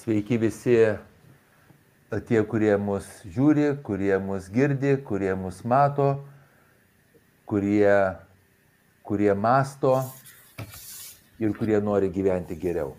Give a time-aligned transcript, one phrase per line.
[0.00, 0.74] Sveiki visi
[2.24, 3.04] tie, kurie mus
[3.34, 6.06] žiūri, kurie mus girdi, kurie mus mato,
[7.44, 7.98] kurie,
[9.04, 9.98] kurie masto
[11.36, 12.94] ir kurie nori gyventi geriau.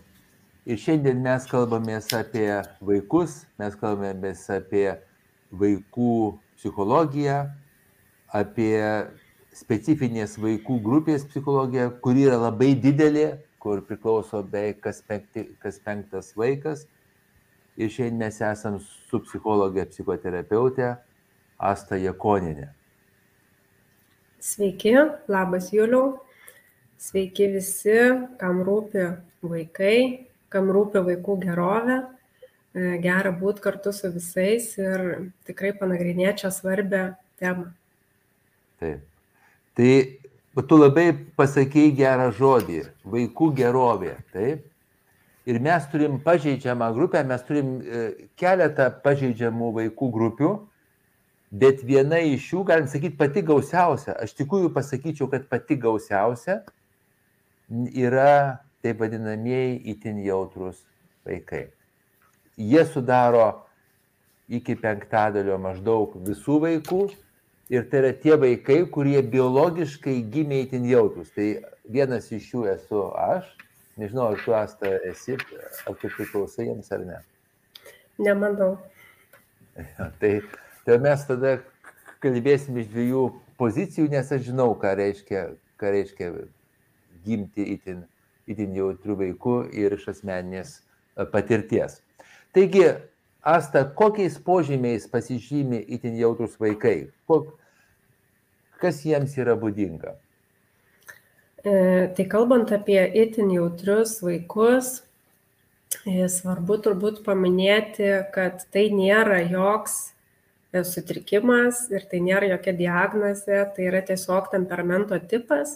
[0.69, 4.85] Ir šiandien mes kalbamės apie vaikus, mes kalbamės apie
[5.57, 6.13] vaikų
[6.61, 7.41] psichologiją,
[8.29, 8.77] apie
[9.57, 16.35] specifinės vaikų grupės psichologiją, kuri yra labai didelė, kur priklauso beveik kas, penkti, kas penktas
[16.37, 16.85] vaikas
[17.77, 20.95] ir šiandien mes esam su psichologė psichoterapeutė
[21.61, 22.71] Asta Jekoninė.
[24.41, 24.95] Sveiki,
[25.29, 26.15] labas Juliau.
[27.01, 27.97] Sveiki visi,
[28.41, 29.05] kam rūpi
[29.45, 31.99] vaikai, kam rūpi vaikų gerovė.
[32.71, 35.05] E, gera būti kartu su visais ir
[35.45, 37.03] tikrai panagrinėti šią svarbę
[37.41, 37.67] temą.
[38.81, 39.05] Taip.
[39.77, 39.91] Tai
[40.67, 42.81] tu labai pasakėjai gerą žodį-
[43.13, 44.15] vaikų gerovė.
[44.33, 44.70] Taip
[45.45, 48.03] ir mes turim pažeidžiamą grupę, mes turim e,
[48.37, 50.51] keletą pažeidžiamų vaikų grupių,
[51.51, 56.61] bet viena iš jų, galim sakyti, pati gausiausia, aš tikrųjų pasakyčiau, kad pati gausiausia
[57.71, 60.83] yra taip vadinamieji itin jautrus
[61.27, 61.69] vaikai.
[62.57, 63.65] Jie sudaro
[64.51, 67.01] iki penktadalio maždaug visų vaikų
[67.71, 71.31] ir tai yra tie vaikai, kurie biologiškai gimė itin jautrus.
[71.35, 71.47] Tai
[71.87, 73.47] vienas iš jų esu aš,
[73.99, 75.35] Nežinau, ar tu asta esi,
[75.87, 77.19] ar tu priklausai jiems ar ne.
[78.21, 78.77] Nemanau.
[80.21, 80.33] tai,
[80.85, 81.57] tai mes tada
[82.23, 83.25] kalbėsim iš dviejų
[83.59, 85.45] pozicijų, nes aš žinau, ką reiškia,
[85.81, 86.31] ką reiškia
[87.25, 88.03] gimti itin,
[88.49, 91.99] itin jautrių vaikų ir iš asmeninės e, patirties.
[92.55, 92.85] Taigi,
[93.41, 97.09] Asta, kokiais požymiais pasižymi itin jautrus vaikai?
[97.25, 97.47] Kok,
[98.77, 100.13] kas jiems yra būdinga?
[101.63, 105.03] E, tai kalbant apie itin jautrius vaikus,
[106.09, 109.97] e, svarbu turbūt paminėti, kad tai nėra joks
[110.73, 115.75] e, sutrikimas ir tai nėra jokia diagnozė, tai yra tiesiog temperamento tipas,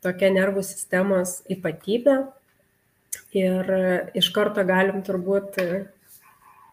[0.00, 2.22] tokia nervų sistemos ypatybė.
[3.36, 3.68] Ir
[4.16, 5.58] iš karto galim turbūt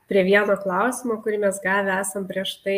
[0.07, 2.77] prie vieno klausimo, kurį mes gavę esam prieš tai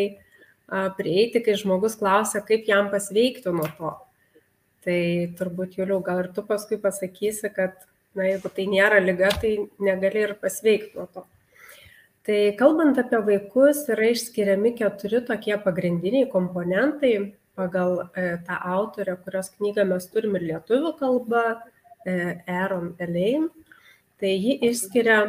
[0.97, 3.94] prieiti, kai žmogus klausia, kaip jam pasveikti nuo to.
[4.84, 5.00] Tai
[5.40, 7.78] turbūt, Juliau, gal ir tu paskui pasakysi, kad,
[8.18, 11.24] na, jeigu tai nėra lyga, tai negali ir pasveikti nuo to.
[12.28, 17.14] Tai kalbant apie vaikus, yra išskiriami keturi tokie pagrindiniai komponentai
[17.56, 21.44] pagal e, tą autorę, kurios knygą mes turim ir lietuvių kalba,
[22.08, 23.52] e, Aaron Elaine.
[24.20, 25.20] Tai ji išskiria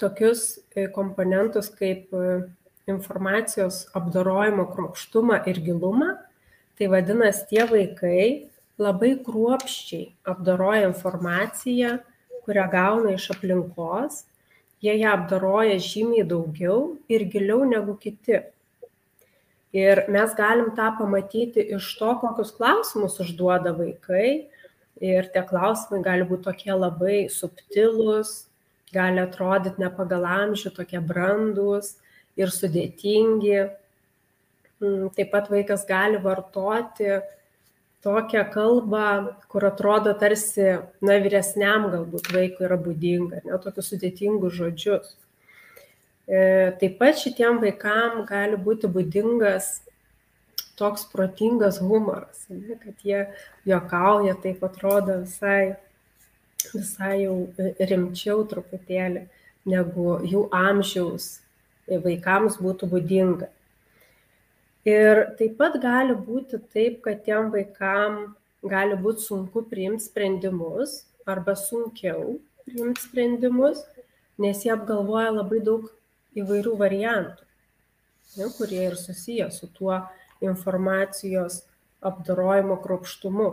[0.00, 2.40] tokius e, komponentus kaip e,
[2.90, 6.14] informacijos apdorojimo kruopštumą ir gilumą
[6.80, 8.48] Tai vadinasi, tie vaikai
[8.80, 11.90] labai kruopščiai apdoroja informaciją,
[12.46, 14.22] kurią gauna iš aplinkos,
[14.80, 18.38] jie ją apdoroja žymiai daugiau ir giliau negu kiti.
[19.76, 24.48] Ir mes galim tą pamatyti iš to, kokius klausimus užduoda vaikai.
[25.04, 28.46] Ir tie klausimai gali būti tokie labai subtilūs,
[28.96, 31.98] gali atrodyti ne pagal amžių, tokie brandus
[32.40, 33.68] ir sudėtingi.
[34.80, 37.18] Mm, taip pat vaikas gali vartoti
[38.00, 39.08] tokią kalbą,
[39.52, 40.64] kur atrodo tarsi,
[41.04, 45.10] na, vyresniam galbūt vaikui yra būdinga, ne, tokius sudėtingus žodžius.
[46.24, 46.40] E,
[46.80, 49.68] taip pat šitiem vaikam gali būti būdingas
[50.80, 53.26] toks protingas humoras, ne, kad jie
[53.68, 55.76] juokauja, taip atrodo visai,
[56.72, 57.36] visai jau
[57.92, 59.26] rimčiau truputėlį,
[59.68, 61.34] negu jų amžiaus
[61.84, 63.52] vaikams būtų būdinga.
[64.88, 71.52] Ir taip pat gali būti taip, kad tiem vaikam gali būti sunku priimti sprendimus arba
[71.56, 73.82] sunkiau priimti sprendimus,
[74.40, 75.90] nes jie apgalvoja labai daug
[76.38, 77.44] įvairių variantų,
[78.38, 79.98] ne, kurie ir susiję su tuo
[80.40, 81.64] informacijos
[82.00, 83.50] apdorojimo kropštumu.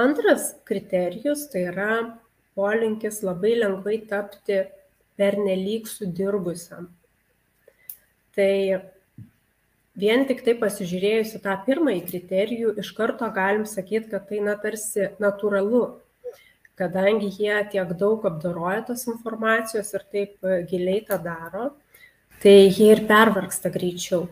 [0.00, 1.92] Antras kriterijus tai yra
[2.56, 4.62] polinkis labai lengvai tapti
[5.20, 6.88] pernelyg sudirbusiam.
[8.34, 8.54] Tai
[10.00, 15.10] vien tiktai pasižiūrėjus į tą pirmąjį kriterijų iš karto galim sakyt kad tai na tarsi
[15.22, 15.84] natūralu
[16.80, 21.70] kadangi jie tiek daug apdoroja tos informacijos ir taip e, giliai tą daro
[22.42, 24.28] tai jie ir pervargsta greičiau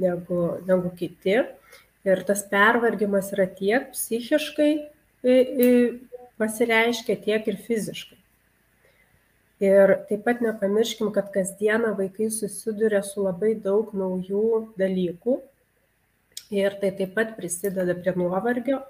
[0.00, 1.36] negu negu kiti.
[2.08, 4.70] Ir tas pervargimas yra tiek psichiškai
[6.40, 8.19] pasireiškia tiek ir fiziškai
[9.60, 15.40] ir taip pat nepamirškim kad kasdieną vaikai susiduria su labai daug naujų dalykų
[16.50, 18.80] ir tai taip pat prisideda prie nuovargio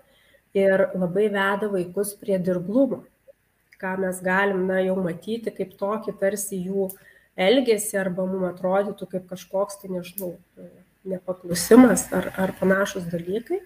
[0.55, 3.05] ir labai veda vaikus prie dirglumo
[3.81, 6.91] ką mes galim, na, jau matyti kaip tokį tarsi jų
[7.41, 10.35] elgesį arba mums atrodytų kaip kažkoks, tai nežinau,
[11.09, 13.63] nepaklusimas ar, ar panašus dalykai.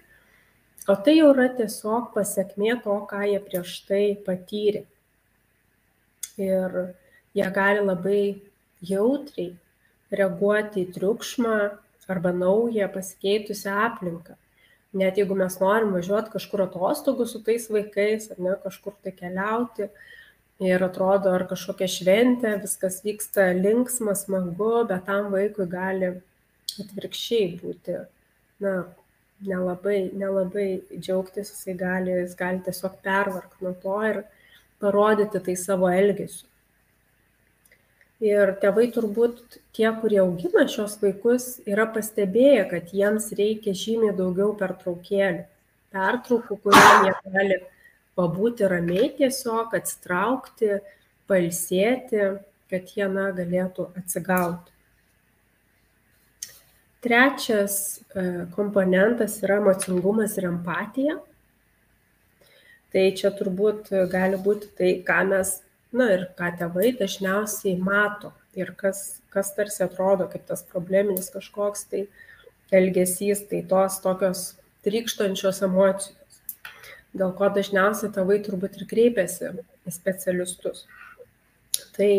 [0.87, 4.85] O tai jau yra tiesiog pasiekmė to, ką jie prieš tai patyrė.
[6.41, 6.79] Ir
[7.35, 8.23] jie gali labai
[8.85, 9.53] jautriai
[10.15, 11.59] reaguoti į triukšmą
[12.11, 14.35] arba naują pasikeitusią aplinką.
[14.95, 19.89] Net jeigu mes norim važiuoti kažkur atostogų su tais vaikais, ar ne, kažkur tai keliauti,
[20.63, 26.13] ir atrodo, ar kažkokia šventė, viskas vyksta linksma, smagu, bet tam vaikui gali
[26.79, 27.97] atvirkščiai būti,
[28.63, 28.75] na,
[29.43, 34.23] nelabai, nelabai džiaugtis, jisai gali, jis gali tiesiog pervarkti nuo to ir
[34.81, 36.47] parodyti tai savo elgesiu.
[38.23, 44.53] Ir tėvai turbūt tie, kurie augina šios vaikus, yra pastebėję, kad jiems reikia žymiai daugiau
[44.59, 45.43] pertraukėlių.
[45.95, 47.57] Pertraukų, kurioje jie gali
[48.15, 50.79] pabūti ramiai tiesiog, atsitraukti,
[51.27, 52.23] palsėti,
[52.71, 54.71] kad jie na, galėtų atsigauti.
[57.05, 61.19] Trečias e, komponentas yra emocingumas ir empatija.
[62.95, 65.57] Tai čia turbūt gali būti tai, ką mes
[65.95, 71.87] na ir ką tėvai dažniausiai mato ir kas, kas tarsi atrodo kaip tas probleminis kažkoks
[71.91, 72.05] tai
[72.75, 74.45] elgesys, tai tos tokios
[74.87, 76.39] trykštančios emocijos,
[77.15, 79.51] dėl ko dažniausiai tėvai turbūt ir kreipiasi
[79.85, 80.85] į specialistus.
[81.95, 82.09] Tai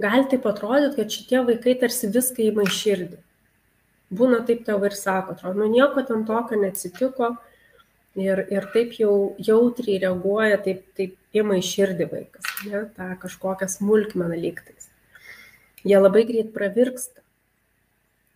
[0.00, 3.20] gali taip atrodyti, kad šitie vaikai tarsi viską įma į širdį.
[4.14, 7.34] Būna taip tėvai ir sako, atrodo, nu nieko ten tokio neatsitiko,
[8.14, 13.68] ir, ir taip jau jautriai reaguoja, taip, taip ima į širdį vaikas, ne, tą kažkokią
[13.70, 14.88] smulkmeną lygtais.
[15.84, 17.20] Jie labai greit pravirksta.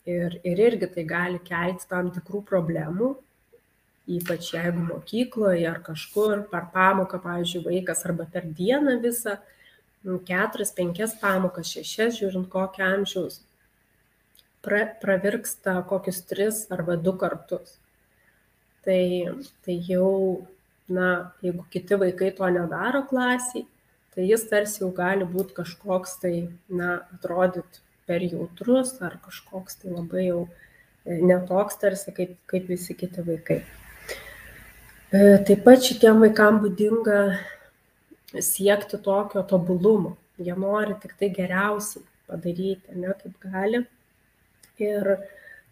[0.08, 3.10] Ir, ir irgi tai gali kelti tam tikrų problemų,
[4.08, 9.36] ypač jeigu mokykloje ar kažkur per pamoką, pavyzdžiui, vaikas arba per dieną visą,
[10.08, 13.42] nu, keturias, penkias pamokas, šešias, žiūrint kokio amžiaus,
[14.64, 17.76] pra, pravirksta kokius tris arba du kartus
[18.88, 19.02] tai
[19.64, 20.12] tai jau
[20.88, 21.08] na
[21.44, 23.67] jeigu kiti vaikai to nedaro klasėj
[24.14, 26.32] tai jis tarsi jau gali būt kažkoks tai
[26.81, 30.40] na atrodyt per jautrus ar kažkoks tai labai jau
[31.05, 33.61] e, ne toks tarsi kaip kaip visi kiti vaikai.
[35.12, 37.20] E, taip pat šitiem vaikam būdinga
[38.49, 40.17] siekti tokio tobulumo.
[40.38, 43.85] Jie nori tiktai geriausiai padaryti ane kaip gali.
[44.88, 45.14] Ir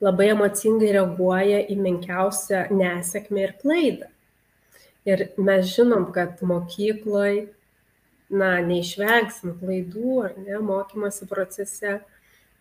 [0.02, 4.10] labai emocingai reaguoja į menkiausią nesėkmę ir klaidą.
[5.06, 7.46] Ir mes žinom, kad mokykloj,
[8.34, 12.00] na, neišvengsim klaidų ar ne, mokymosi procese.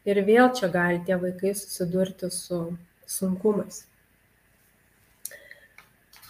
[0.06, 2.60] Ir vėl čia gali tie vaikai susidurti su
[3.10, 3.86] sunkumais.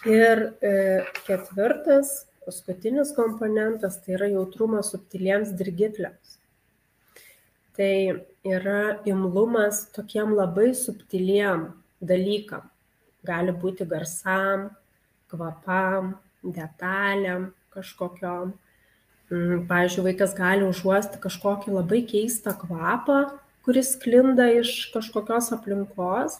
[0.08, 0.72] Ir e,
[1.26, 6.38] ketvirtas, paskutinis komponentas, tai yra jautrumas subtiliems dirgikliams.
[7.76, 7.92] Tai
[8.46, 11.68] yra imlumas tokiem labai subtiliem
[12.00, 12.66] dalykam.
[13.26, 14.70] Gali būti garsam,
[15.30, 18.54] kvapam, detalėm kažkokiom.
[19.26, 23.24] Mm, pavyzdžiui, vaikas gali užuosti kažkokį labai keistą kvapą,
[23.66, 26.38] kuris sklinda iš kažkokios aplinkos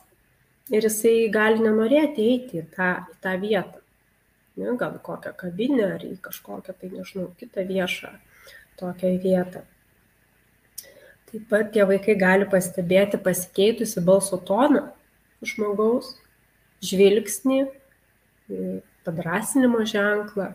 [0.71, 3.83] ir jisai gali nenorėti eiti į tą, į tą vietą.
[4.57, 8.15] Ne, gal kokią kavinę ar į kažkokią, tai nežinau, kitą viešą
[8.79, 9.67] tokią vietą.
[11.37, 14.87] Taip pat tie vaikai gali pastebėti pasikeitusi balso toną
[15.45, 16.15] žmogaus,
[16.81, 17.59] žvilgsnį,
[19.05, 20.47] padrasinimo ženklą.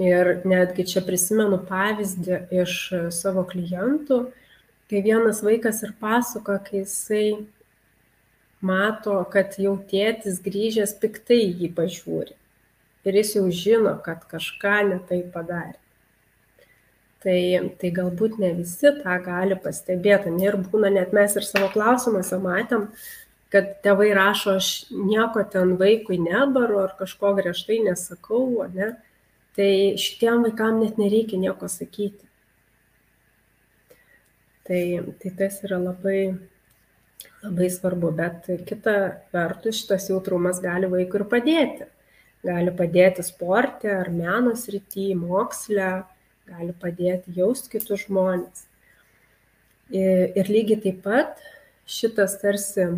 [0.00, 2.76] Ir netgi čia prisimenu pavyzdį iš
[3.12, 4.18] savo klientų,
[4.88, 7.26] kai vienas vaikas ir pasako, kai jisai
[8.64, 12.32] mato, kad jau tėtis grįžęs piktai jį pažiūri.
[13.04, 15.76] Ir jis jau žino, kad kažką netai padarė
[17.24, 17.38] tai
[17.80, 20.28] tai galbūt ne visi tą gali pastebėt.
[20.30, 22.90] Ane ir būna net mes ir savo klausimuose matėm
[23.52, 28.94] kad tėvai rašo aš nieko ten vaikui nebaru ar kažko griežtai nesakau ane.
[29.56, 32.28] Tai šitiem vaikam net nereikia nieko sakyti.
[34.68, 34.82] Tai
[35.22, 36.20] tai tas yra labai
[37.42, 38.12] labai svarbu.
[38.14, 38.94] Bet kita
[39.34, 41.88] vertus šitas jautrumas gali vaikui ir padėti.
[42.44, 45.88] Gali padėti sporte ar meno srity moksle
[46.48, 48.64] gali padėti jaust kitus žmones.
[49.92, 51.38] Ir lygiai taip pat
[51.88, 52.88] šitas tarsi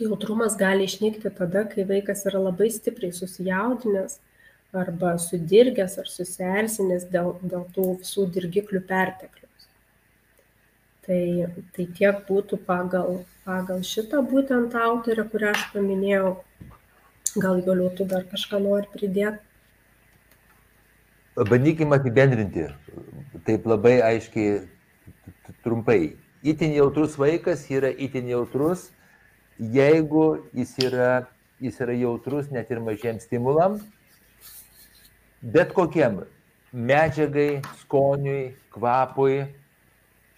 [0.00, 4.18] jautrumas gali išnykti tada, kai vaikas yra labai stipriai susijaudinęs
[4.74, 9.68] arba sudirgęs ar susierzinęs dėl, dėl tų visų dirgiklių pertekliaus.
[11.06, 11.20] Tai,
[11.76, 16.34] tai tiek būtų pagal, pagal šitą būtent autorę, kurią aš paminėjau.
[17.34, 19.43] Gal galiu tu dar kažką nori pridėti?
[21.36, 22.68] Bandykim apibendrinti.
[23.44, 24.62] taip labai aiškiai,
[25.64, 26.16] trumpai.
[26.44, 28.86] Įtin jautrus vaikas yra įtin jautrus,
[29.58, 31.26] jeigu jis yra,
[31.60, 33.80] jis yra jautrus net ir mažiems stimulam,
[35.42, 36.22] bet kokiem
[36.72, 39.44] medžiagai, skoniui, kvapui,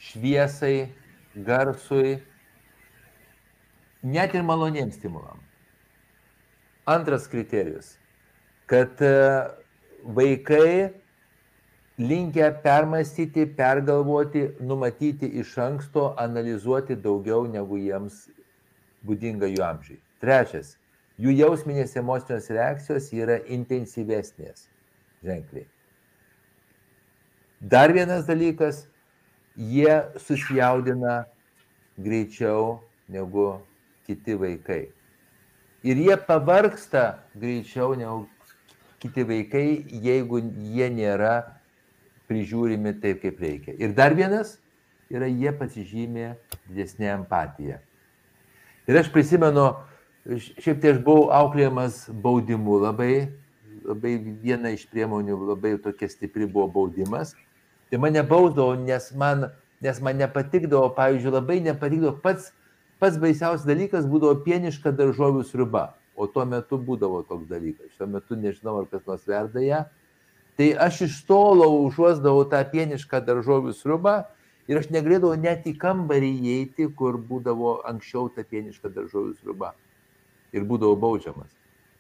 [0.09, 0.89] šviesai,
[1.47, 2.19] garsui,
[4.03, 5.39] net ir maloniems stimulam.
[6.87, 7.97] Antras kriterijus,
[8.67, 9.15] kad e,
[10.15, 10.93] vaikai
[11.99, 18.27] linkę permastyti, pergalvoti, numatyti iš anksto, analizuoti daugiau negu jiems
[19.07, 20.01] būdinga jų amžiai.
[20.21, 20.75] Trečias,
[21.21, 24.69] jų jausminės emocinės reakcijos yra intensyvesnės
[25.25, 25.67] ženkliai.
[27.61, 28.85] Dar vienas dalykas,
[29.57, 31.25] jie susijaudina
[31.97, 33.55] greičiau negu
[34.07, 34.85] kiti vaikai.
[35.87, 38.27] Ir jie pavarksta greičiau negu
[39.07, 39.67] kiti vaikai,
[40.03, 40.43] jeigu
[40.75, 41.35] jie nėra
[42.27, 43.75] prižiūrimi taip, kaip reikia.
[43.79, 44.57] Ir dar vienas
[45.13, 46.33] yra, jie pasižymė
[46.67, 47.81] didesnė empatija.
[48.87, 49.71] Ir aš prisimenu,
[50.27, 53.29] šiaip tai aš buvau auklėjamas baudimu labai,
[53.87, 57.35] labai viena iš priemonių labai tokia stipri buvo baudimas.
[57.91, 59.49] Tai mane bausdavo, nes man,
[59.83, 62.51] nes man nepatikdavo, pavyzdžiui, labai nepatikdavo pats,
[62.99, 65.93] pats baisiausias dalykas būdavo pieniška daržovių sriuba.
[66.17, 67.93] O tuo metu būdavo toks dalykas.
[67.97, 69.83] Šiuo metu nežinau, ar kas nors verda ją.
[70.57, 74.17] Tai aš iš tolo užuosdavau tą pienišką daržovių sriubą
[74.67, 79.75] ir aš negalėdavau net į kambarį įeiti, kur būdavo anksčiau ta pieniška daržovių sriuba.
[80.57, 81.53] Ir būdavau baudžiamas.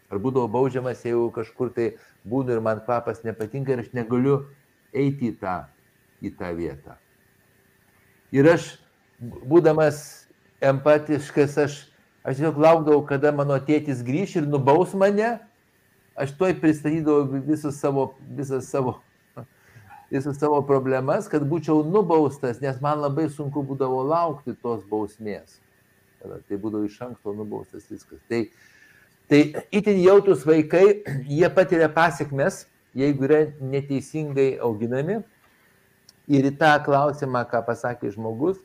[0.08, 1.92] Ar būdavau baudžiamas, jeigu kažkur tai
[2.24, 4.46] būnu ir man kvapas nepatinka ir aš negaliu
[4.96, 5.58] eiti į tą
[6.22, 6.96] į tą vietą.
[8.34, 8.76] Ir aš,
[9.20, 10.26] būdamas
[10.64, 11.76] empatiškas, aš,
[12.26, 15.36] aš tiesiog laukdavau, kada mano tėtis grįž ir nubaus mane,
[16.18, 18.98] aš toj pristatydavau visus savo, visas savo,
[20.14, 25.60] visas savo problemas, kad būčiau nubaustas, nes man labai sunku būdavo laukti tos bausmės.
[26.26, 28.18] Tai būdavo iš anksto nubaustas viskas.
[28.26, 28.42] Tai,
[29.30, 29.40] tai
[29.70, 31.04] itin jautrus vaikai,
[31.38, 32.64] jie patiria pasiekmes,
[32.96, 35.22] jeigu yra neteisingai auginami
[36.26, 38.58] Ir į tą klausimą, ką pasakė žmogus,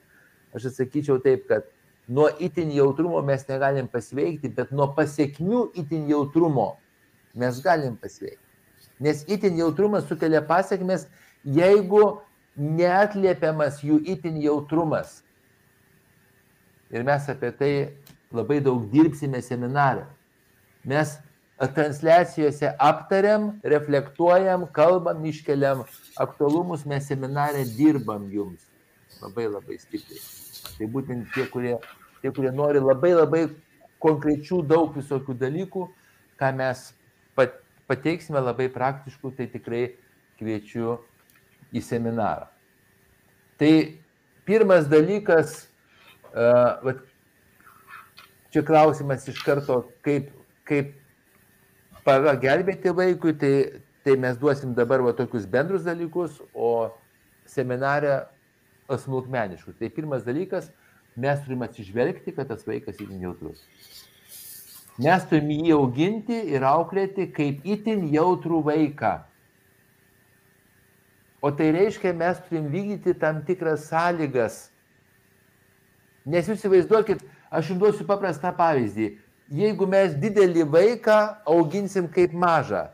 [0.55, 1.67] aš atsakyčiau taip, kad
[2.11, 6.73] nuo itin jautrumo mes negalim pasveikti, bet nuo pasiekmių itin jautrumo
[7.39, 8.43] mes galim pasveikti.
[8.99, 11.07] Nes itin jautrumas sukelia pasiekmes,
[11.47, 12.21] jeigu
[12.59, 15.21] neatliepiamas jų itin jautrumas.
[16.91, 17.73] Ir mes apie tai
[18.35, 20.03] labai daug dirbsime seminarą.
[20.83, 21.15] Mes
[21.75, 25.85] transliacijose aptariam, reflektuojam, kalbam, iškeliam
[26.19, 28.67] aktualumus, mes seminarė dirbam jums
[29.21, 30.21] labai labai stipriai.
[30.77, 31.75] Tai būtent tie, kurie,
[32.21, 33.43] tie, kurie nori labai labai
[34.01, 35.85] konkrečių daug visokių dalykų,
[36.41, 36.87] ką mes
[37.91, 39.81] pateiksime labai praktiškų, tai tikrai
[40.39, 40.95] kviečiu
[41.75, 42.47] į seminarą.
[43.59, 43.71] Tai
[44.47, 45.67] pirmas dalykas,
[46.31, 46.95] uh,
[48.51, 50.31] čia klausimas iš karto, kaip,
[50.67, 50.95] kaip
[52.07, 53.53] pagelbėti vaikui, tai,
[54.07, 56.89] tai mes duosim dabar va, tokius bendrus dalykus, o
[57.45, 58.23] seminarę
[58.91, 59.77] smulkmeniškus.
[59.79, 60.71] Tai pirmas dalykas,
[61.15, 63.63] mes turime atsižvelgti, kad tas vaikas itin jautrus.
[65.01, 69.15] Mes turime jį auginti ir auklėti kaip itin jautrų vaiką.
[71.41, 74.67] O tai reiškia, mes turim vykdyti tam tikras sąlygas.
[76.29, 79.15] Nes jūs įsivaizduokit, aš jums duosiu paprastą pavyzdį
[79.51, 82.87] jeigu mes didelį vaiką auginsim kaip mažą.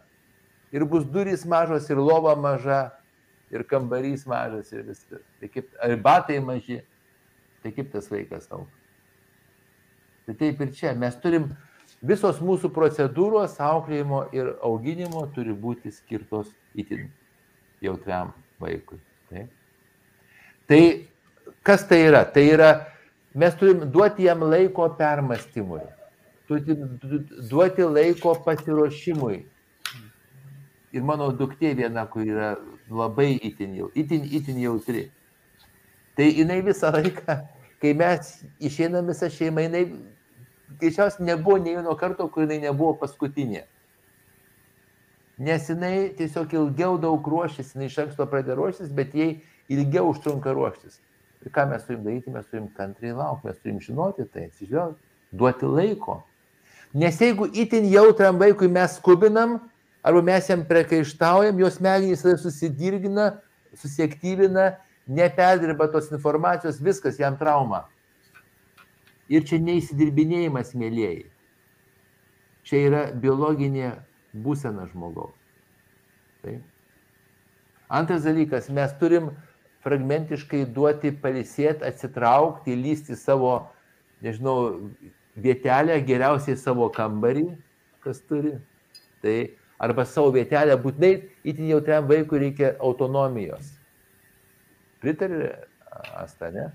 [0.74, 2.92] Ir bus durys mažos, ir lova maža,
[3.54, 5.24] ir kambarys mažas, ir viskas.
[5.40, 6.82] Tai kaip, ar batai maži,
[7.64, 8.70] tai kaip tas vaikas auga.
[10.26, 10.94] Tai taip ir čia.
[11.00, 11.50] Mes turim,
[12.04, 17.08] visos mūsų procedūros auklėjimo ir auginimo turi būti skirtos itin
[17.82, 19.00] jautriam vaikui.
[19.30, 19.46] Tai,
[20.68, 20.82] tai
[21.64, 22.26] kas tai yra?
[22.26, 22.72] Tai yra,
[23.36, 25.86] mes turim duoti jam laiko permastymui
[27.50, 29.38] duoti laiko pasiruošimui.
[30.96, 32.56] Ir mano duktė viena, kur yra
[32.90, 35.10] labai itin, itin, itin jautri.
[36.18, 37.40] Tai jinai visą laiką,
[37.82, 39.84] kai mes išeinam visą šeimą, jinai
[40.80, 43.68] greičiausiai nebuvo nei vieno karto, kur jinai nebuvo paskutinė.
[45.38, 49.36] Nes jinai tiesiog ilgiau daug ruošis, jinai iš anksto pradeda ruoštis, bet jai
[49.70, 50.98] ilgiau užtrunka ruoštis.
[51.46, 55.00] Ir ką mes turim daryti, mes turim kantriai laukti, mes turim žinoti tai, atsižvelgti,
[55.38, 56.24] duoti laiko.
[56.98, 59.60] Nes jeigu itin jautriam vaikui mes skubinam,
[60.02, 63.36] arba mes jam priekaištaujam, jos smegenys susidirgina,
[63.78, 64.72] susiaktyvina,
[65.08, 67.86] neperdirba tos informacijos, viskas jam trauma.
[69.28, 71.26] Ir čia neįsidirbinėjimas, mėlyjei.
[72.68, 73.92] Čia yra biologinė
[74.44, 75.36] būsena žmogaus.
[76.44, 76.64] Taip.
[77.88, 79.32] Antras dalykas, mes turim
[79.86, 83.54] fragmentiškai duoti palisėti, atsitraukti, lysti savo,
[84.24, 84.92] nežinau,
[85.40, 87.46] vietelę, geriausiai savo kambarį,
[88.04, 88.58] kas turi.
[89.24, 89.38] Tai
[89.80, 91.14] arba savo vietelę, būtinai
[91.48, 93.77] itin jautriam vaikui reikia autonomijos.
[95.04, 95.54] Pritarė
[96.18, 96.70] Asta, ne?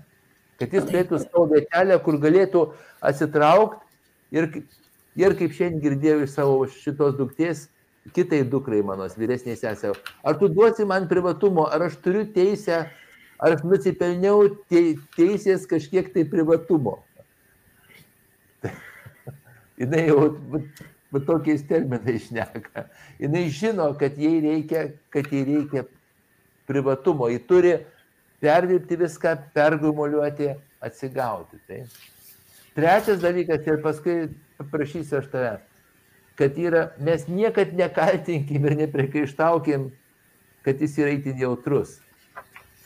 [0.59, 2.63] Kad jis turėtų savo vietelę, kur galėtų
[3.03, 4.49] atsitraukti ir,
[5.19, 7.67] ir kaip šiandien girdėjau iš savo šitos duktės,
[8.15, 12.83] kitai dukrai mano vyresniai sesė, ar tu duosi man privatumo, ar aš turiu teisę,
[13.39, 16.99] ar aš nusipelniau teisės kažkiek tai privatumo.
[19.79, 20.27] Jis jau
[21.13, 22.87] bet tokiais terminais šneka.
[23.21, 25.85] Jis žino, kad jai reikia, kad jai reikia
[26.69, 27.29] privatumo.
[27.29, 27.73] Jis turi
[28.43, 30.51] perdirbti viską, pergumuliuoti,
[30.83, 31.59] atsigauti.
[31.67, 31.83] Tai.
[32.75, 34.17] Trečias dalykas, ir paskui
[34.59, 35.51] paprašysiu aš tave,
[36.39, 39.91] kad yra, mes niekad nekaltinkim ir neprikaištaukim,
[40.65, 41.99] kad jis yra itin jautrus.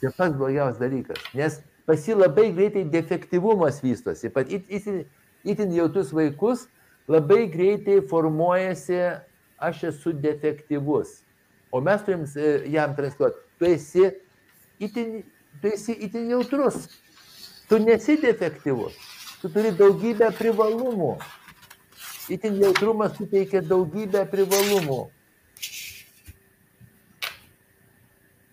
[0.02, 4.30] Tai pats blogiausias dalykas, nes pas jį labai greitai defektyvumas vystosi.
[4.34, 5.06] Pat itin,
[5.48, 6.68] itin jautrus vaikus
[7.10, 9.00] labai greitai formuojasi,
[9.58, 11.24] aš esu defektyvus.
[11.72, 14.06] O mes turim e, jam transliuoti, tu esi
[14.84, 15.24] itin,
[15.62, 16.88] tu esi itin jautrus.
[17.70, 18.96] Tu nesi defektyvus.
[19.42, 21.18] Tu turi daugybę privalumų.
[22.32, 25.02] Itin jautrumas suteikia daugybę privalumų.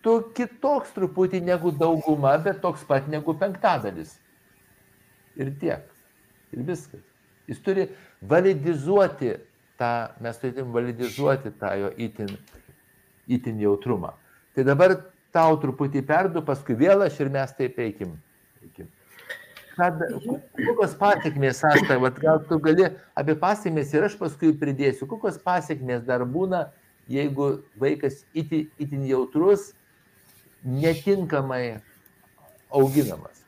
[0.04, 4.18] Tu kitoks truputį negu dauguma, bet toks pat negu penktadalis.
[5.40, 5.86] Ir tiek.
[6.52, 7.00] Ir viskas.
[7.48, 7.86] Jis turi
[8.20, 9.32] validizuoti
[9.80, 12.36] tą, mes turėtum validizuoti tą jo itin,
[13.28, 14.12] itin jautrumą.
[14.54, 14.98] Tai dabar
[15.34, 18.14] tau truputį perdu, paskui vėl aš ir mes taip eikim.
[18.62, 18.90] eikim.
[19.74, 19.98] Kad,
[20.54, 22.86] kokios pasiekmės, Asta, vat, gal tu gali
[23.18, 26.68] apie pasiekmės ir aš paskui pridėsiu, kokios pasiekmės dar būna,
[27.10, 29.72] jeigu vaikas itin, itin jautrus,
[30.64, 31.80] netinkamai
[32.70, 33.42] auginamas.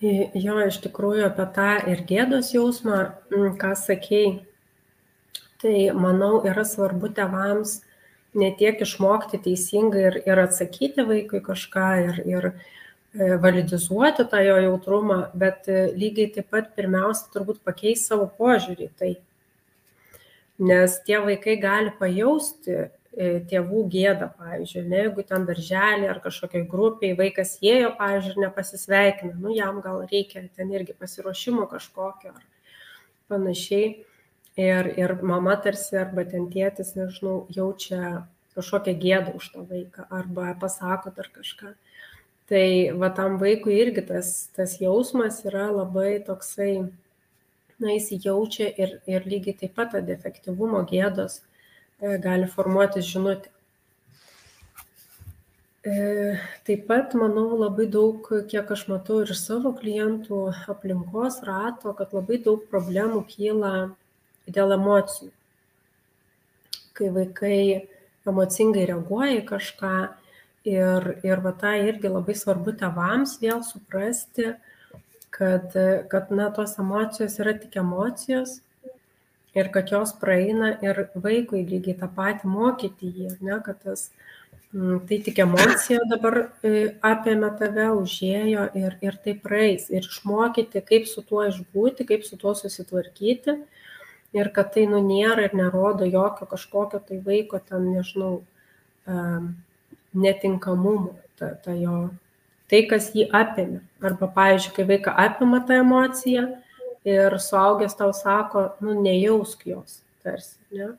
[0.00, 4.30] Jo, iš tikrųjų apie tą ir gėdos jausmą, mm, ką sakėjai,
[5.60, 7.82] tai manau yra svarbu tevams
[8.34, 12.54] ne tiek išmokti teisingai ir, ir atsakyti vaikui kažką ir, ir e,
[13.42, 19.16] validizuoti tą jo jautrumą, bet e, lygiai taip pat pirmiausia turbūt pakeisti savo požiūrį tai.
[20.60, 26.62] Nes tie vaikai gali pajausti E, tėvų gėda, pavyzdžiui, ne, jeigu ten darželį ar kažkokiai
[26.70, 32.44] grupiai vaikas ėjo, pavyzdžiui, ir nepasisveikina, nu jam gal reikia ten irgi pasiruošimo kažkokio ar
[33.32, 33.88] panašiai.
[34.60, 38.24] Ir, ir mama tarsi arba ten tėtis, nežinau, jaučia
[38.56, 41.74] kažkokią gėdą už tą vaiką arba pasako dar kažką.
[42.50, 42.64] Tai
[42.98, 46.72] va tam vaikui irgi tas, tas jausmas yra labai toksai,
[47.80, 51.40] na, jis jaučia ir, ir lygiai taip pat tą defektyvumo gėdos
[52.00, 53.50] E, gali formuotis žinutė.
[55.84, 55.96] E,
[56.64, 62.38] taip pat, manau, labai daug, kiek aš matau ir savo klientų aplinkos rato, kad labai
[62.46, 63.72] daug problemų kyla
[64.54, 65.30] dėl emocijų.
[66.96, 67.60] Kai vaikai
[68.28, 69.94] emocingai reaguoja į kažką
[70.68, 74.52] ir, ir va tą irgi labai svarbu tevams vėl suprasti,
[75.30, 75.76] kad,
[76.10, 78.58] kad na, tos emocijos yra tik emocijos
[79.54, 84.10] ir kad jos praeina ir vaikui lygiai tą patį mokyti jį, ne, kad tas,
[84.74, 86.74] mm, tai tik emocija dabar e,
[87.06, 89.88] apėmė tave, užėjo ir, ir tai praeis.
[89.90, 93.58] Ir išmokyti, kaip su tuo išbūti, kaip su tuo susitvarkyti.
[94.36, 98.42] Ir kad tai nu nėra ir nerodo jokio kažkokio tai vaiko ten, nežinau,
[100.14, 102.10] netinkamumo, ta, ta jo,
[102.70, 103.80] tai, kas jį apėmė.
[104.02, 106.46] Arba, pavyzdžiui, kai vaiką apima tą emociją,
[107.04, 110.92] ir suaugęs tau sako, nu, nejausk jos, tarsi, ne?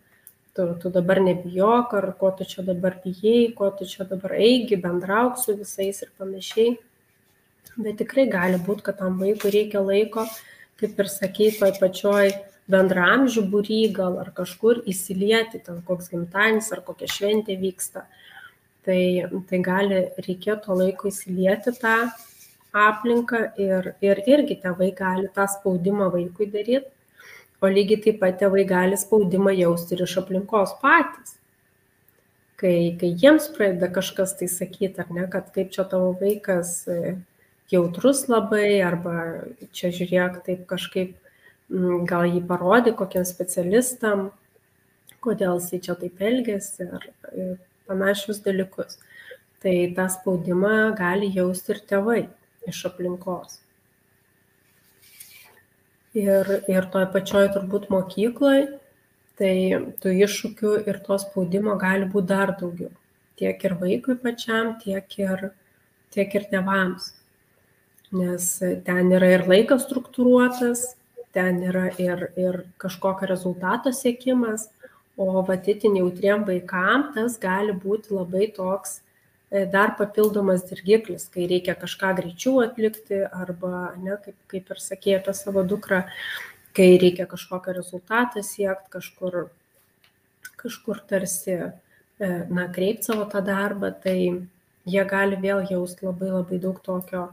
[0.52, 4.76] Tu, tu dabar nebijok, ar ko tu čia dabar bijai, ko tu čia dabar eigi,
[4.76, 6.74] bendrauk su visais ir panašiai.
[7.78, 10.26] Bet tikrai gali būti, kad tam vaikui reikia laiko,
[10.82, 12.34] kaip ir sakai, toj pačioj
[12.71, 18.05] bendramžių būry gal ar kažkur įsilieti, ten koks gimtadienis ar kokia šventė vyksta.
[18.86, 19.01] Tai,
[19.49, 21.95] tai gali reikėti laiko įsilieti tą
[22.73, 26.88] aplinką ir, ir irgi tėvai gali tą spaudimą vaikui daryti,
[27.62, 31.38] o lygiai taip pat tėvai gali spaudimą jausti ir iš aplinkos patys.
[32.62, 37.15] Kai, kai jiems pradeda kažkas tai sakyti, ar ne, kad kaip čia tavo vaikas e,
[37.73, 39.15] jautrus labai, arba
[39.73, 41.15] čia žiūrėk taip kažkaip,
[42.10, 44.29] gal jį parodė kokiam specialistam,
[45.23, 47.07] kodėl jis čia taip elgesi, ar
[47.88, 48.99] panašius dalykus.
[49.62, 52.21] Tai tą spaudimą gali jausti ir tėvai
[52.67, 53.60] iš aplinkos.
[56.17, 58.65] Ir, ir toj pačioj turbūt mokykloje,
[59.39, 59.53] tai
[60.03, 62.91] tų iššūkių ir to spaudimo gali būti dar daugiau.
[63.41, 65.47] tiek ir vaikui pačiam, tiek ir,
[66.13, 67.07] tiek ir tėvams.
[68.13, 68.47] Nes
[68.86, 70.84] ten yra ir laikas struktūruotas,
[71.34, 74.67] ten yra ir, ir kažkokio rezultato siekimas,
[75.17, 79.00] o vatitin jautriem vaikam tas gali būti labai toks
[79.52, 85.17] e, dar papildomas dirgiklis, kai reikia kažką greičiau atlikti arba, ne, kaip, kaip ir sakė
[85.20, 86.04] apie savo dukrą,
[86.78, 89.44] kai reikia kažkokio rezultatą siekti, kažkur,
[90.63, 94.17] kažkur tarsi, e, na, kreipti savo tą darbą, tai
[94.88, 97.30] jie gali vėl jausti labai labai daug tokio,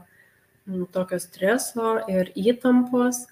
[0.93, 3.25] tokio streso ir įtampos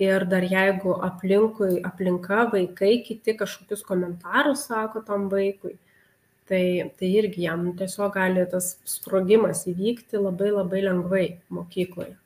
[0.00, 5.76] ir dar jeigu aplinkui aplinka vaikai kiti kažkokius komentarus sako tam vaikui
[6.48, 6.64] tai
[6.98, 11.26] tai irgi jam tiesiog gali tas sprogimas įvykti labai labai lengvai
[11.58, 12.16] mokykloje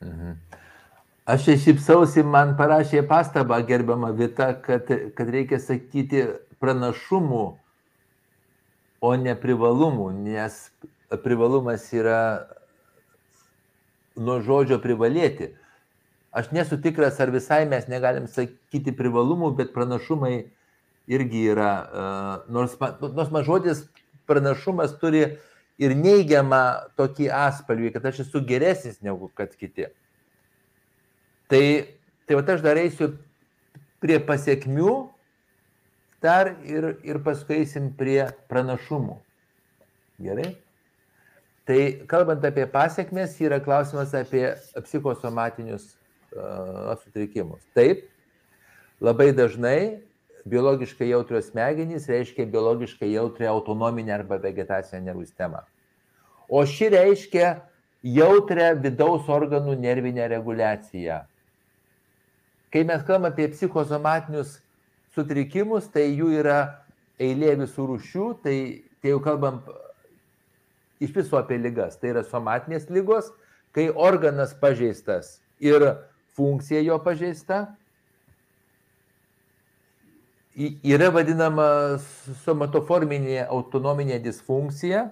[0.00, 0.36] mhm.
[1.24, 6.26] Aš čia šypsausi, man parašė pastabą gerbiama Vita, kad, kad reikia sakyti
[6.60, 7.44] pranašumų,
[9.00, 10.58] o ne privalumų, nes
[11.24, 12.18] privalumas yra
[14.16, 15.52] nuo žodžio privalėti.
[16.34, 20.48] Aš nesu tikras, ar visai mes negalim sakyti privalumų, bet pranašumai
[21.06, 21.72] irgi yra,
[22.50, 23.84] nors, nors man žodis
[24.26, 25.24] pranašumas turi
[25.78, 26.62] ir neigiamą
[26.98, 29.90] tokį atspalvį, kad aš esu geresnis negu kad kiti.
[31.50, 31.64] Tai,
[32.26, 33.12] tai va aš dar eisiu
[34.02, 34.94] prie pasiekmių
[36.24, 39.18] dar ir, ir paskui eisim prie pranašumų.
[40.24, 40.54] Gerai?
[41.64, 44.50] Tai kalbant apie pasiekmes, yra klausimas apie
[44.84, 45.94] psichosomatinius
[46.36, 47.62] uh, sutrikimus.
[47.76, 48.02] Taip,
[49.00, 50.02] labai dažnai
[50.44, 55.62] biologiškai jautrios smegenys reiškia biologiškai jautrią autonominę arba vegetacinę nervų sistemą.
[56.52, 57.54] O ši reiškia
[58.04, 61.22] jautrią vidaus organų nervinę reguliaciją.
[62.68, 64.58] Kai mes kalbame apie psichosomatinius
[65.16, 66.58] sutrikimus, tai jų yra
[67.22, 68.56] eilė visų rūšių, tai,
[69.00, 69.62] tai jau kalbam
[71.04, 71.98] iš viso apie lygas.
[72.00, 73.30] Tai yra somatinės lygos,
[73.74, 75.86] kai organas pažeistas ir
[76.36, 77.64] funkcija jo pažeista.
[80.54, 81.66] Yra vadinama
[82.44, 85.08] somatoforminė autonominė disfunkcija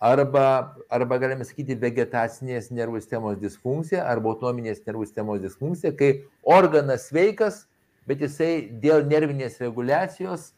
[0.00, 7.10] arba, arba galime sakyti vegetacinės nervų sistemos disfunkcija arba autonominės nervų sistemos disfunkcija, kai organas
[7.10, 7.66] sveikas,
[8.08, 10.54] bet jisai dėl nervinės reguliacijos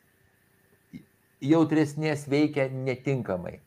[1.43, 3.59] jautresnės veikia netinkamai.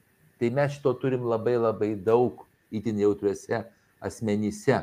[0.42, 2.40] Tai mes šito turim labai labai daug
[2.74, 3.60] įtin jautriuose
[4.02, 4.80] asmenyse.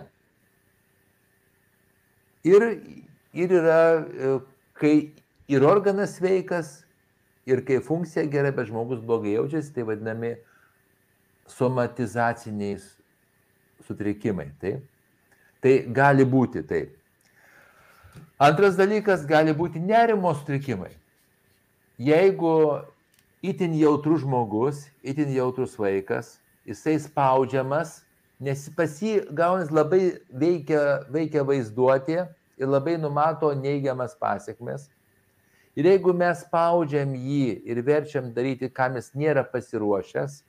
[2.47, 2.67] Ir,
[3.35, 4.37] ir yra, e,
[4.79, 4.93] kai
[5.51, 6.85] ir organas sveikas,
[7.49, 10.37] ir kai funkcija gera, bet žmogus blogai jaučiasi, tai vadinami
[11.51, 12.85] somatizaciniais
[13.89, 14.53] sutrikimai.
[14.63, 14.85] Taip?
[15.59, 16.95] Tai gali būti taip.
[18.39, 20.93] Antras dalykas gali būti nerimo sutrikimai.
[21.99, 22.55] Jeigu
[23.43, 28.03] itin jautrus žmogus, itin jautrus vaikas, jisai spaudžiamas,
[28.41, 32.21] nes pas jį gaunas labai veikia, veikia vaizduotė
[32.59, 34.89] ir labai numato neigiamas pasiekmes.
[35.79, 40.41] Ir jeigu mes spaudžiam jį ir verčiam daryti, kam jis nėra pasiruošęs,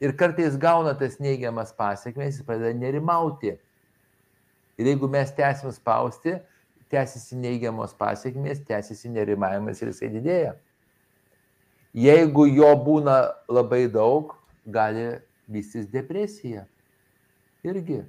[0.00, 3.56] ir kartais gauna tas neigiamas pasiekmes, jis pradeda nerimauti.
[4.78, 6.36] Ir jeigu mes tęsim spausti,
[6.88, 10.54] tęsiasi neigiamos pasiekmes, tęsiasi nerimavimas ir jisai didėja.
[11.98, 13.16] Jeigu jo būna
[13.50, 14.34] labai daug,
[14.66, 15.16] gali
[15.50, 16.66] vystytis depresija.
[17.66, 18.04] Irgi.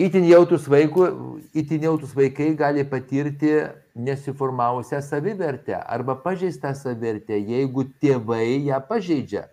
[0.00, 1.06] Įtin jautus, vaikų,
[1.54, 3.52] įtin jautus vaikai gali patirti
[3.94, 9.44] nesiformavusią savivertę arba pažeistą savivertę, jeigu tėvai ją pažeidžia.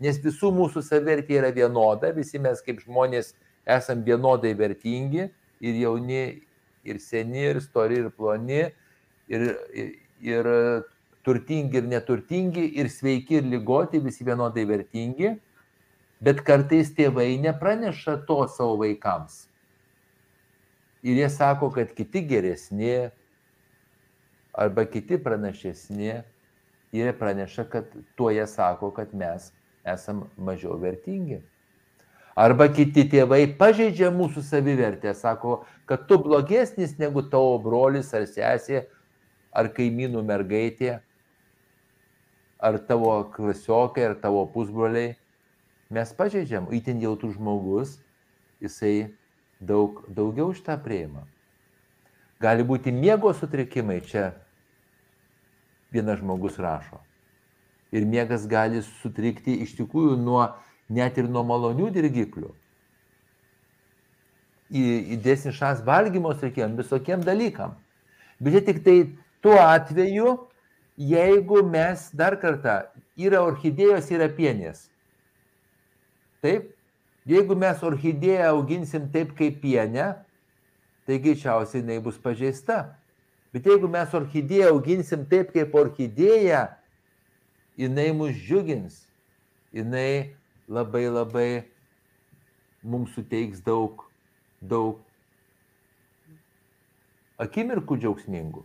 [0.00, 3.34] Nes visų mūsų savivertė yra vienoda, visi mes kaip žmonės
[3.66, 5.26] esam vienodai vertingi
[5.60, 6.24] ir jauni,
[6.86, 8.68] ir seni, ir stori, ir ploni,
[9.26, 10.50] ir, ir, ir
[11.26, 15.32] turtingi ir neturtingi, ir sveiki ir lygoti, visi vienodai vertingi,
[16.22, 19.48] bet kartais tėvai nepraneša to savo vaikams.
[21.06, 22.94] Ir jie sako, kad kiti geresni
[24.56, 26.14] arba kiti pranašesni,
[26.94, 29.50] jie praneša, kad tuo jie sako, kad mes
[29.86, 31.42] esam mažiau vertingi.
[32.36, 38.84] Arba kiti tėvai pažeidžia mūsų savivertę, sako, kad tu blogesnis negu tavo brolis ar sesė
[39.56, 40.98] ar kaimynų mergaitė,
[42.58, 45.14] ar tavo klasiokai, ar tavo pusbroliai,
[45.92, 47.96] mes pažeidžiam, įtin jautrus žmogus,
[48.62, 49.12] jisai
[49.60, 51.26] daug, daugiau šitą prieima.
[52.42, 54.32] Gali būti miego sutrikimai, čia
[55.92, 57.00] vienas žmogus rašo.
[57.94, 60.48] Ir miegas gali sutrikti iš tikrųjų nuo,
[60.92, 62.50] net ir nuo malonių dirgiklių.
[64.76, 67.76] Įdėsni šans valgymo sutrikimam, visokiem dalykam.
[68.42, 68.96] Bet jie tik tai
[69.46, 70.30] Tuo atveju,
[70.96, 72.80] jeigu mes dar kartą,
[73.16, 74.86] yra orchidėjos, yra pienės.
[76.44, 76.70] Taip,
[77.28, 80.12] jeigu mes orchidėją auginsim taip kaip pienę,
[81.06, 82.96] tai greičiausiai jinai bus pažeista.
[83.54, 86.66] Bet jeigu mes orchidėją auginsim taip kaip orchidėją,
[87.80, 89.02] jinai mus džiugins,
[89.72, 90.36] jinai
[90.68, 91.50] labai labai
[92.86, 94.04] mums suteiks daug,
[94.60, 95.00] daug
[97.42, 98.64] akimirkų džiaugsmingų.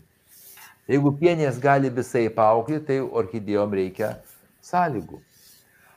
[0.92, 4.16] Jeigu pienės gali visai paaukti, tai orchidėjom reikia
[4.66, 5.22] sąlygų.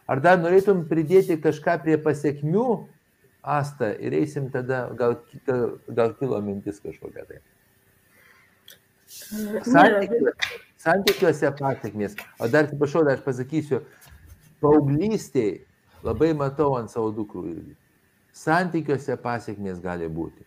[0.07, 2.67] Ar dar norėtum pridėti kažką prie pasiekmių,
[3.45, 5.19] Asta, ir eisim tada, gal,
[5.89, 7.41] gal kilo mintis kažkokia tai.
[9.05, 10.33] Santykiuose,
[10.81, 12.17] santykiuose pasiekmės.
[12.41, 13.83] O dar, atsiprašau, dar aš pasakysiu,
[14.65, 15.59] paauglystėje
[16.09, 17.77] labai matau ant savo dukrų irgi.
[18.33, 20.41] Santykiuose pasiekmės gali būti.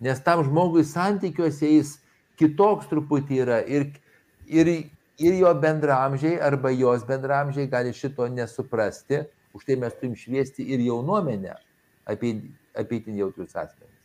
[0.00, 1.98] Nes tam žmogui santykiuose jis
[2.40, 3.88] kitoks truputį yra ir,
[4.46, 4.70] ir,
[5.20, 9.24] ir jo bendramžiai arba jos bendramžiai gali šito nesuprasti.
[9.52, 11.58] Už tai mes turim šviesti ir jaunuomenę
[12.08, 12.38] apie,
[12.72, 14.00] apie itin jautrius asmenys.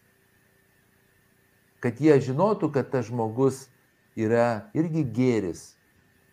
[1.80, 3.68] Kad jie žinotų, kad tas žmogus
[4.18, 5.78] yra irgi gėris,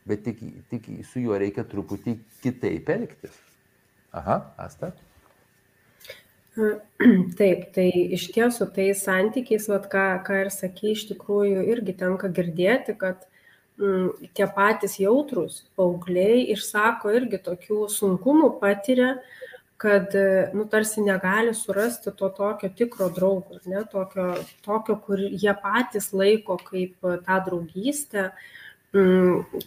[0.08, 0.40] bet tik,
[0.72, 3.36] tik su juo reikia truputį kitaip elgtis.
[4.14, 4.90] Aha, Asta.
[7.38, 12.30] Taip, tai iš tiesų tai santykiais, vat, ką, ką ir sakė, iš tikrųjų irgi tenka
[12.30, 13.24] girdėti, kad
[13.80, 19.16] mm, tie patys jautrus paaugliai išsako irgi tokių sunkumų patiria,
[19.82, 20.14] kad
[20.54, 24.30] nu, tarsi negali surasti to tokio tikro draugo, ne, tokio,
[24.64, 26.94] tokio, kur jie patys laiko kaip
[27.26, 28.30] tą draugystę,
[28.94, 29.66] mm,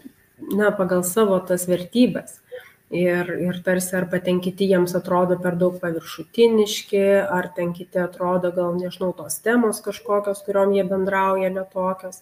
[0.55, 2.39] na, pagal savo tas vertybės.
[2.87, 8.53] Ir, ir tarsi arba ten kiti jiems atrodo per daug paviršutiniški, ar ten kiti atrodo
[8.55, 12.21] gal nežinau tos temos kažkokios, kuriuom jie bendrauja netokios.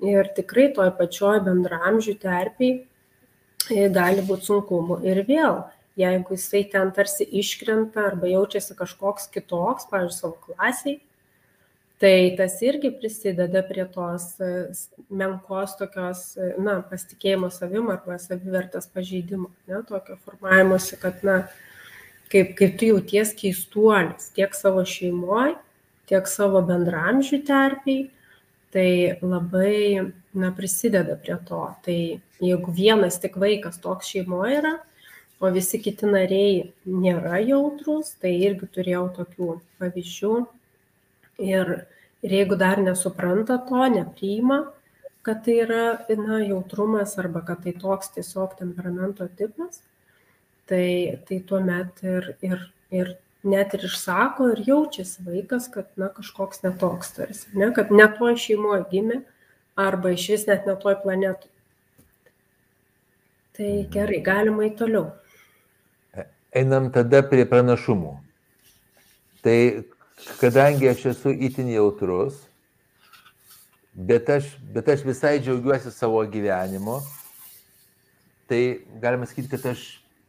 [0.00, 2.78] Ir tikrai toj pačioj bendramžių terpiai
[3.68, 5.02] e, gali būti sunkumų.
[5.04, 5.60] Ir vėl,
[6.00, 10.96] jeigu jisai ten tarsi iškrenta arba jaučiasi kažkoks kitoks, pavyzdžiui, savo klasiai,
[12.00, 14.50] tai tas irgi prisideda prie tos e,
[15.12, 21.42] menkos tokios, e, na, pasitikėjimo savim arba savivertės pažeidimo, ne, tokio formavimuose, kad, na,
[22.32, 25.58] kaip, kaip tu jauties keistuolis tiek savo šeimoje,
[26.08, 28.06] tiek savo bendramžių terpiai,
[28.72, 28.88] tai
[29.20, 31.66] labai, na, prisideda prie to.
[31.84, 31.98] Tai
[32.40, 34.72] jeigu vienas tik vaikas toks šeimoje yra,
[35.40, 40.32] o visi kiti nariai nėra jautrus, tai irgi turėjau tokių pavyzdžių,
[41.40, 41.72] Ir,
[42.20, 44.60] ir jeigu dar nesupranta to, nepriima,
[45.24, 45.84] kad tai yra
[46.18, 49.82] na, jautrumas arba kad tai toks tiesiog temperamento tipas,
[50.68, 56.62] tai, tai tuomet ir, ir, ir net ir išsako ir jaučiasi vaikas, kad na, kažkoks
[56.64, 59.22] netoks tarsi, ne, kad ne toj šeimoje gimė
[59.80, 61.48] arba iš vis net ne toj planetui.
[63.56, 65.10] Tai gerai, galima į toliau.
[66.56, 68.14] Einam tada prie pranašumų.
[69.44, 69.58] Tai
[70.40, 72.42] kadangi aš esu itin jautrus,
[73.94, 77.00] bet aš, bet aš visai džiaugiuosi savo gyvenimu,
[78.48, 79.84] tai galima sakyti, kad aš,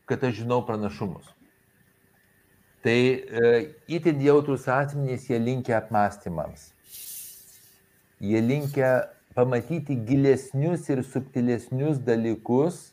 [0.05, 1.29] kad aš žinau pranašumus.
[2.81, 3.49] Tai e,
[3.87, 6.71] itin jautrus asmenys, jie linkia apmąstymams.
[8.21, 8.91] Jie linkia
[9.35, 12.89] pamatyti gilesnius ir subtilesnius dalykus,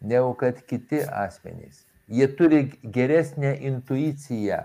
[0.00, 1.82] negu kad kiti asmenys.
[2.08, 4.62] Jie turi geresnę intuiciją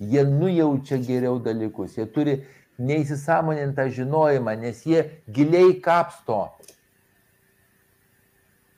[0.00, 2.38] jie nujaučia geriau dalykus, jie turi
[2.80, 6.46] neįsisamonintą žinojimą, nes jie giliai kapsto.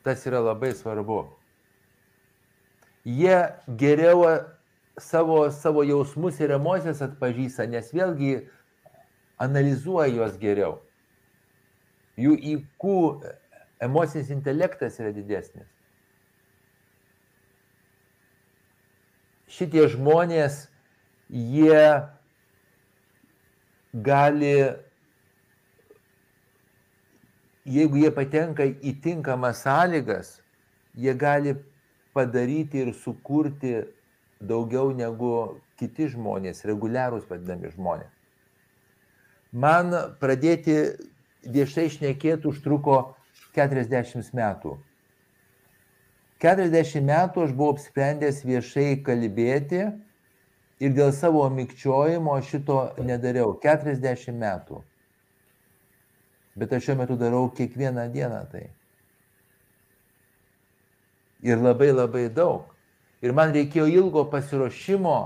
[0.02, 1.22] Tas yra labai svarbu.
[3.06, 3.36] Jie
[3.78, 4.24] geriau
[4.98, 8.32] savo, savo jausmus ir emocijas atpažįsta, nes vėlgi
[9.42, 10.80] analizuoja juos geriau.
[12.18, 12.98] Jų įkų
[13.82, 15.70] emocinis intelektas yra didesnis.
[19.52, 20.66] Šitie žmonės
[21.32, 22.02] jie
[23.92, 24.54] gali,
[27.64, 30.36] jeigu jie patenka į tinkamas sąlygas,
[30.94, 31.56] jie gali
[32.12, 33.80] padaryti ir sukurti
[34.42, 38.12] daugiau negu kiti žmonės, reguliarūs vadinami žmonės.
[39.52, 40.76] Man pradėti
[41.44, 43.14] viešai šnekėti užtruko
[43.56, 44.76] 40 metų.
[46.42, 49.84] 40 metų aš buvau apsprendęs viešai kalbėti
[50.82, 54.80] ir dėl savo mikčiojimo šito nedariau 40 metų.
[56.58, 58.66] Bet aš šiuo metu darau kiekvieną dieną tai.
[61.42, 62.66] Ir labai labai daug.
[63.22, 65.16] Ir man reikėjo ilgo pasiruošimo,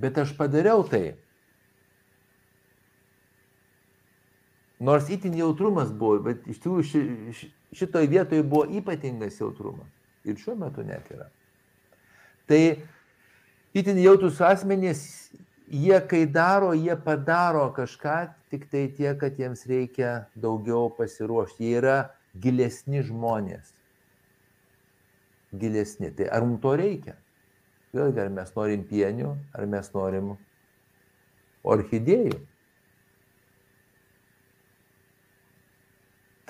[0.00, 1.18] bet aš padariau tai.
[4.80, 7.02] Nors itin jautrumas buvo, bet iš tikrųjų ši,
[7.36, 7.50] ši,
[7.82, 9.90] šitoje vietoje buvo ypatingas jautrumas.
[10.24, 11.26] Ir šiuo metu net yra.
[12.48, 12.62] Tai
[13.76, 15.30] itin jautrus asmenys,
[15.70, 18.18] jie kai daro, jie padaro kažką,
[18.50, 21.64] tik tai tie, kad jiems reikia daugiau pasiruošti.
[21.64, 21.96] Jie yra
[22.34, 23.72] gilesni žmonės.
[25.54, 26.10] Gilesni.
[26.14, 27.16] Tai ar mums to reikia?
[27.94, 30.36] Vėlgi, ar mes norim pienių, ar mes norim
[31.66, 32.38] orchidėjų.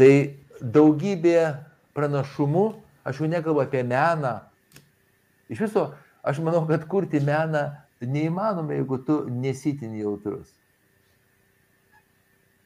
[0.01, 0.13] Tai
[0.61, 1.41] daugybė
[1.97, 2.67] pranašumų,
[3.05, 4.39] aš jau nekalbu apie meną.
[5.53, 5.91] Iš viso,
[6.23, 7.69] aš manau, kad kurti meną
[8.01, 10.53] neįmanoma, jeigu tu nesitin jautrus.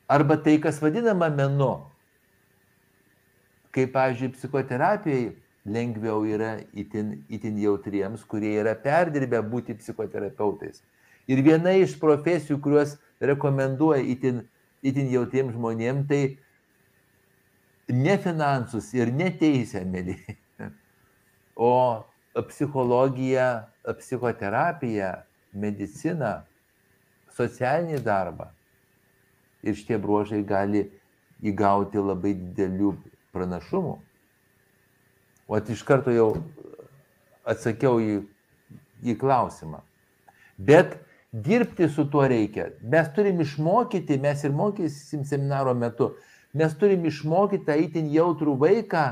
[0.09, 1.73] Arba tai, kas vadinama menu,
[3.75, 5.33] kaip, pavyzdžiui, psichoterapijai
[5.65, 10.83] lengviau yra itin, itin jautriems, kurie yra perdirbę būti psichoterapeutais.
[11.27, 14.43] Ir viena iš profesijų, kuriuos rekomenduoja itin,
[14.85, 16.37] itin jautriems žmonėms, tai
[17.89, 20.19] ne finansus ir ne teisę, mėly,
[21.57, 22.05] o
[22.43, 23.69] psichologija,
[23.99, 26.43] psichoterapija, medicina,
[27.37, 28.51] socialinį darbą.
[29.65, 30.85] Ir šitie bruožai gali
[31.45, 32.93] įgauti labai didelių
[33.35, 33.95] pranašumų.
[35.49, 36.29] O iš karto jau
[37.45, 38.21] atsakiau į,
[39.05, 39.83] į klausimą.
[40.57, 40.97] Bet
[41.35, 42.71] dirbti su tuo reikia.
[42.81, 46.15] Mes turim išmokyti, mes ir mokysim seminaro metu,
[46.55, 49.05] mes turim išmokyti tą itin jautrų vaiką,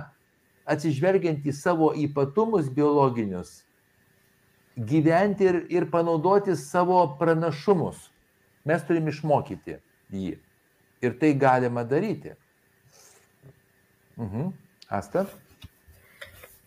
[0.68, 3.62] atsižvelgiant į savo ypatumus biologinius,
[4.76, 8.08] gyventi ir, ir panaudoti savo pranašumus.
[8.64, 9.78] Mes turim išmokyti
[10.12, 10.36] jį.
[11.02, 12.36] Ir tai galima daryti.
[14.16, 14.52] Mhm.
[14.92, 15.26] Asta?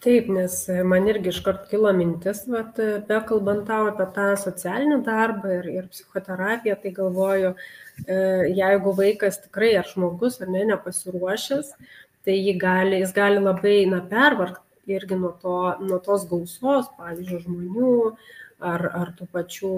[0.05, 0.53] Taip, nes
[0.85, 2.77] man irgi iškart kilo mintis, vat,
[3.07, 7.53] bekalbant tau apie tą socialinį darbą ir, ir psichoterapiją, tai galvoju,
[8.03, 8.17] e,
[8.59, 11.71] jeigu vaikas tikrai ar žmogus ar ne nepasiruošęs,
[12.25, 17.43] tai jį gali, jis gali labai na, pervargti irgi nuo, to, nuo tos gausos, pavyzdžiui,
[17.45, 17.91] žmonių
[18.65, 19.73] ar, ar tų pačių,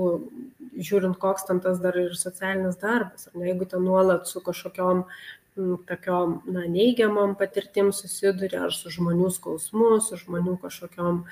[0.77, 5.05] žiūrint, koks ten tas dar ir socialinis darbas, ar ne, jeigu ten nuolat su kažkokiom
[5.57, 11.23] tokiom na, neigiamom patirtim susiduria, ar su žmonių skausmu, su žmonių kažkokiom,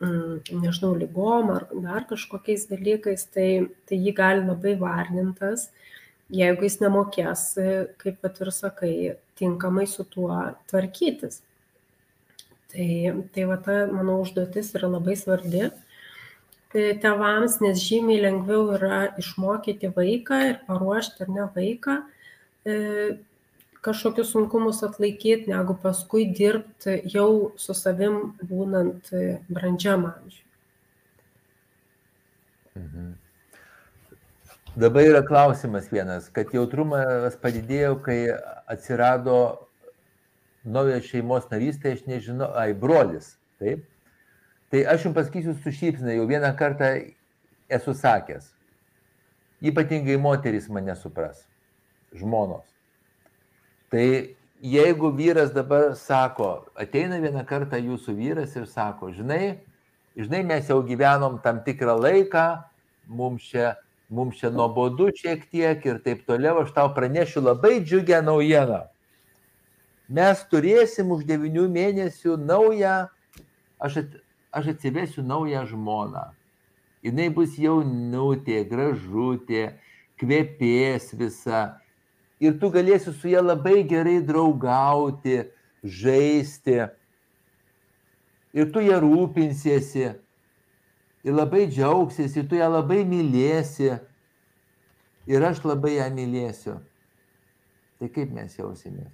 [0.00, 3.48] nežinau, lygom ar dar kažkokiais dalykais, tai,
[3.88, 5.70] tai jį gali labai varnintas,
[6.30, 7.46] jeigu jis nemokės,
[8.00, 8.94] kaip pat ir sakai,
[9.38, 10.36] tinkamai su tuo
[10.70, 11.42] tvarkytis.
[12.74, 12.88] Tai,
[13.34, 15.68] tai va ta, mano užduotis yra labai svarbi
[16.74, 22.00] tėvams, nes žymiai lengviau yra išmokyti vaiką ir paruošti ar ne vaiką
[23.84, 29.12] kažkokius sunkumus atlaikyt, negu paskui dirbti jau su savim būnant
[29.52, 30.40] brandžiam amžiui.
[32.74, 33.12] Mhm.
[34.76, 38.16] Dabar yra klausimas vienas, kad jautrumas padidėjo, kai
[38.66, 39.36] atsirado
[40.66, 43.84] naujas šeimos narys, tai aš nežinau, ai, brolis, taip.
[44.74, 46.88] Tai aš jums pasakysiu su šypsina, jau vieną kartą
[47.70, 48.48] esu sakęs.
[49.62, 51.44] Ypatingai moteris mane supras,
[52.10, 52.66] žmonos.
[53.94, 54.08] Tai
[54.74, 59.60] jeigu vyras dabar sako, ateina vieną kartą jūsų vyras ir sako, žinai,
[60.18, 62.48] žinai, mes jau gyvenom tam tikrą laiką,
[63.06, 63.76] mums čia,
[64.10, 68.84] mums čia nuobodu šiek tiek ir taip toliau, aš tau pranešiu labai džiugę naujieną.
[70.08, 72.96] Mes turėsim už devinių mėnesių naują,
[73.80, 74.18] aš, at,
[74.52, 76.28] aš atsivesiu naują žmoną.
[77.04, 79.64] Jis bus jaunutė, gražutė,
[80.20, 81.64] kvepės visa
[82.40, 85.44] ir tu galėsi su ja labai gerai draugauti,
[85.84, 86.84] žaisti.
[88.54, 90.14] Ir tu ją rūpinsiesi.
[91.24, 93.94] Ir labai džiaugsiesi, tu ją labai mylėsi.
[95.30, 96.76] Ir aš labai ją mylėsiu.
[98.00, 99.12] Tai kaip mes jausimės?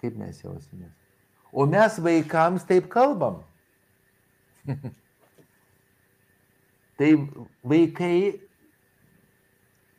[0.00, 0.94] Kaip mes jausimės?
[1.52, 3.42] O mes vaikams taip kalbam.
[6.98, 7.10] tai
[7.64, 8.40] vaikai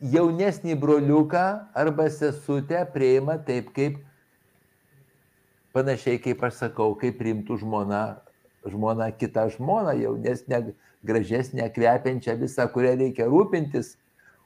[0.00, 1.46] jaunesnį broliuką
[1.76, 3.98] arba sesutę priima taip, kaip
[5.76, 8.20] panašiai kaip aš sakau, kaip priimtų žmona,
[8.66, 10.62] žmona kitą žmoną, jaunesnę,
[11.06, 13.94] gražesnę, kvepiančią visą, kurią reikia rūpintis,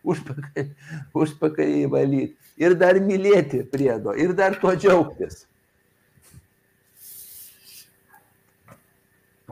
[0.11, 0.69] užpakalį,
[1.17, 5.45] užpakalį valyti ir dar mylėti priedo ir dar tuo džiaugtis.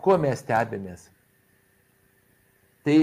[0.02, 1.06] Kuo mes stebimės?
[2.82, 2.96] Tai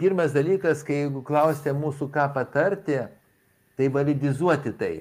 [0.00, 2.96] pirmas dalykas, kai jeigu klausite mūsų, ką patarti,
[3.76, 4.94] tai validizuoti tai.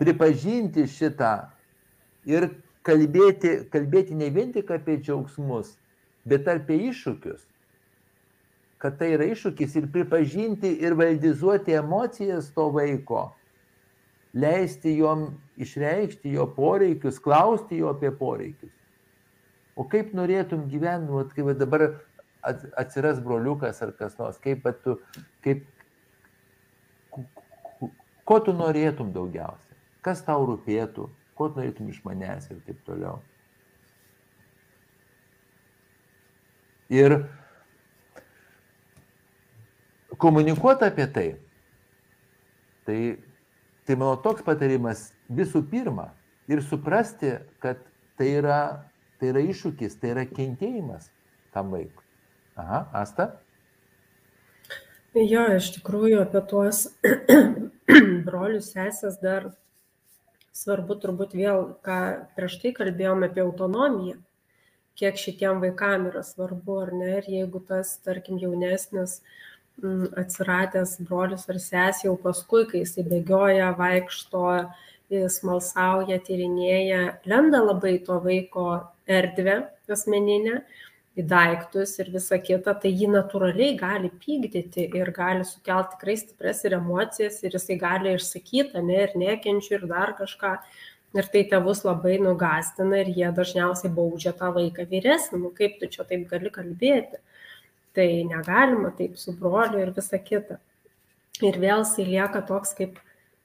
[0.00, 1.34] Pripažinti šitą
[2.24, 2.48] ir
[2.86, 5.74] kalbėti, kalbėti ne vien tik apie džiaugsmus,
[6.28, 7.44] bet apie iššūkius.
[8.82, 13.30] Kad tai yra iššūkis ir pripažinti ir validizuoti emocijas to vaiko.
[14.34, 18.72] leisti jom išreikšti jo poreikius, klausti jo apie poreikius.
[19.76, 21.84] O kaip norėtum gyventi, vat, kaip dabar
[22.80, 24.98] atsiras broliukas ar kas nors, kaip tu,
[25.44, 25.64] kaip,
[28.24, 33.20] ko tu norėtum daugiausia, kas tau rūpėtų, ko tu norėtum iš manęs ir taip toliau.
[36.90, 37.18] Ir
[40.18, 41.28] komunikuoti apie tai,
[42.86, 42.98] tai,
[43.86, 46.10] tai mano toks patarimas visų pirma
[46.50, 47.78] ir suprasti, kad
[48.18, 48.62] tai yra
[49.22, 51.04] Tai yra iššūkis, tai yra kentėjimas
[51.54, 52.02] tam vaikui.
[52.58, 53.28] Aha, Asta?
[55.14, 56.80] Jo, iš tikrųjų apie tuos
[58.26, 59.46] brolius sesės dar
[60.58, 62.00] svarbu turbūt vėl, ką
[62.34, 64.18] prieš tai kalbėjome apie autonomiją,
[64.98, 69.20] kiek šitiem vaikam yra svarbu ar ne, ir jeigu tas, tarkim, jaunesnis
[69.82, 74.46] m, atsiradęs brolius ar sesė jau paskui, kai jisai bėgioja, vaikšto,
[75.12, 78.68] smalsauja, tyrinėja, lenda labai to vaiko
[79.10, 79.58] erdvę
[79.92, 80.62] asmeninę,
[81.12, 86.62] į daiktus ir visa kita, tai jį natūraliai gali pykdyti ir gali sukelti tikrai stipres
[86.64, 90.54] ir emocijas ir jisai gali išsakyti, ne, ir nekenčiu ir dar kažką.
[91.12, 95.88] Ir tai tėvus labai nugastina ir jie dažniausiai baudžia tą vaiką vyresnį, nu kaip tu
[95.92, 97.20] čia taip gali kalbėti.
[97.92, 100.56] Tai negalima taip su broliu ir visa kita.
[101.44, 102.96] Ir vėl jisai lieka toks kaip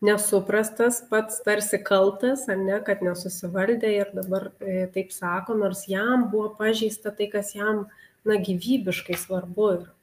[0.01, 6.27] nesuprastas, pats tarsi kaltas, ar ne, kad nesusivaldė ir dabar e, taip sako, nors jam
[6.31, 7.87] buvo pažįsta tai, kas jam,
[8.27, 9.96] na, gyvybiškai svarbu yra.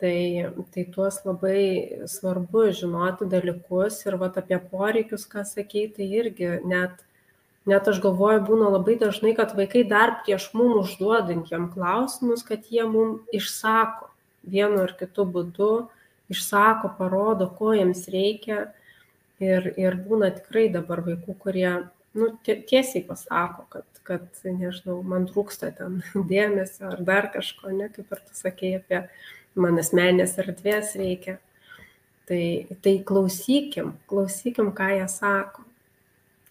[0.00, 6.54] Tai, tai tuos labai svarbu žinoti dalykus ir vat apie poreikius, ką sakei, tai irgi
[6.64, 7.02] net,
[7.68, 12.64] net aš galvoju, būna labai dažnai, kad vaikai dar prieš mum užduodant jam klausimus, kad
[12.72, 14.08] jie mum išsako
[14.48, 15.72] vienu ar kitu būdu,
[16.32, 18.70] išsako, parodo, ko jiems reikia.
[19.40, 21.68] Ir, ir būna tikrai dabar vaikų, kurie
[22.12, 26.00] nu, tiesiai pasako, kad, kad, nežinau, man trūksta ten
[26.32, 29.02] dėmesio ar dar kažko, ne, kaip ir tu sakėjai, apie
[29.54, 31.38] man asmenės erdvės reikia.
[32.30, 32.42] Tai,
[32.84, 35.64] tai klausykim, klausykim, ką jie sako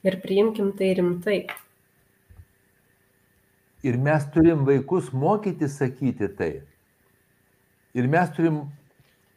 [0.04, 1.40] ir priimkim tai rimtai.
[3.84, 6.52] Ir mes turim vaikus mokyti sakyti tai.
[7.96, 8.66] Ir mes turim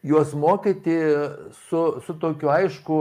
[0.02, 0.96] juos mokyti
[1.68, 2.98] su, su tokiu aišku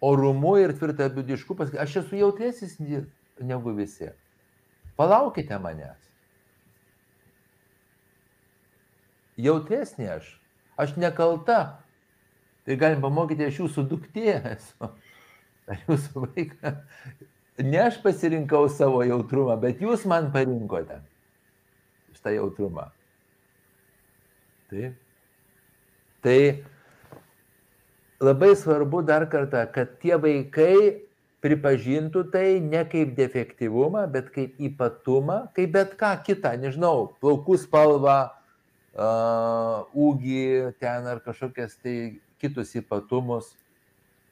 [0.00, 2.78] orumu ir tvirtabidišku, pasakyti, aš esu jautresnis
[3.40, 4.08] negu visi.
[4.96, 6.07] Palaukite manęs.
[9.38, 10.32] Jautresnė aš.
[10.78, 11.80] Aš nekalta.
[12.66, 14.90] Tai galim pamokyti, aš jūsų duktė esu.
[15.70, 16.74] Ar jūsų vaiką.
[17.64, 21.00] Ne aš pasirinkau savo jautrumą, bet jūs man parinkote
[22.14, 22.88] šitą jautrumą.
[24.70, 24.94] Taip.
[26.22, 26.38] Tai
[28.20, 31.08] labai svarbu dar kartą, kad tie vaikai
[31.44, 38.18] pripažintų tai ne kaip defektyvumą, bet kaip ypatumą, kaip bet ką kitą, nežinau, plaukų spalvą,
[38.98, 43.54] ūgį ten ar kažkokias tai kitus ypatumus.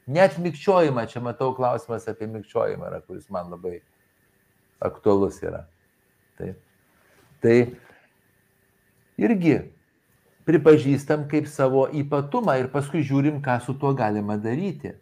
[0.06, 3.80] Net mikčiojimą, čia matau klausimas apie mikčiojimą, yra, kuris man labai
[4.82, 5.64] aktualus yra.
[6.38, 6.60] Taip.
[7.42, 7.56] Tai
[9.18, 9.56] irgi
[10.46, 14.94] pripažįstam kaip savo ypatumą ir paskui žiūrim, ką su tuo galima daryti.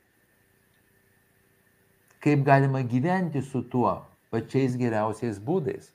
[2.24, 3.98] Kaip galima gyventi su tuo
[4.32, 5.93] pačiais geriausiais būdais.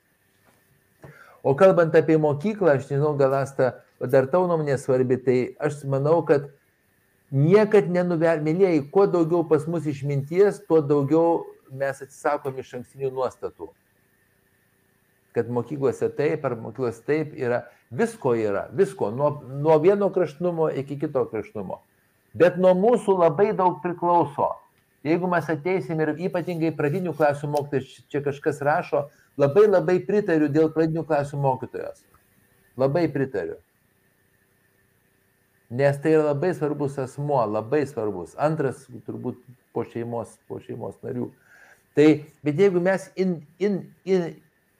[1.43, 6.19] O kalbant apie mokyklą, aš nežinau, gal asta, dar tau nuomonė svarbi, tai aš manau,
[6.27, 6.49] kad
[7.31, 13.69] niekad nenuvermėlėjai, kuo daugiau pas mus išminties, tuo daugiau mes atsisakom iš ankstinių nuostatų.
[15.37, 20.99] Kad mokyklose taip ar mokyklose taip yra Visko yra, visko, nuo, nuo vieno kraštumo iki
[20.99, 21.79] kito kraštumo.
[22.37, 24.51] Bet nuo mūsų labai daug priklauso.
[25.07, 29.07] Jeigu mes ateisim ir ypatingai pradinių klasių mokytojas, čia kažkas rašo,
[29.39, 32.03] labai labai pritariu dėl pradinių klasių mokytojos.
[32.79, 33.57] Labai pritariu.
[35.69, 38.33] Nes tai yra labai svarbus asmuo, labai svarbus.
[38.41, 39.37] Antras turbūt
[39.75, 41.29] po šeimos, po šeimos narių.
[41.97, 42.07] Tai,
[42.45, 44.31] bet jeigu mes in, in, in,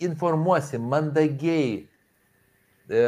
[0.01, 1.89] informuosim mandagiai,
[2.89, 3.01] E,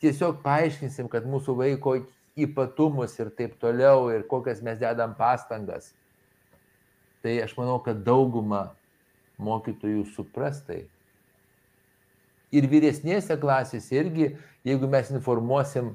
[0.00, 1.98] tiesiog paaiškinsim, kad mūsų vaiko
[2.40, 5.90] ypatumus ir taip toliau ir kokias mes dedam pastangas.
[7.22, 8.70] Tai aš manau, kad dauguma
[9.42, 10.84] mokytojų supras tai.
[12.52, 14.32] Ir vyresnėse klasėse irgi,
[14.68, 15.92] jeigu mes informuosim,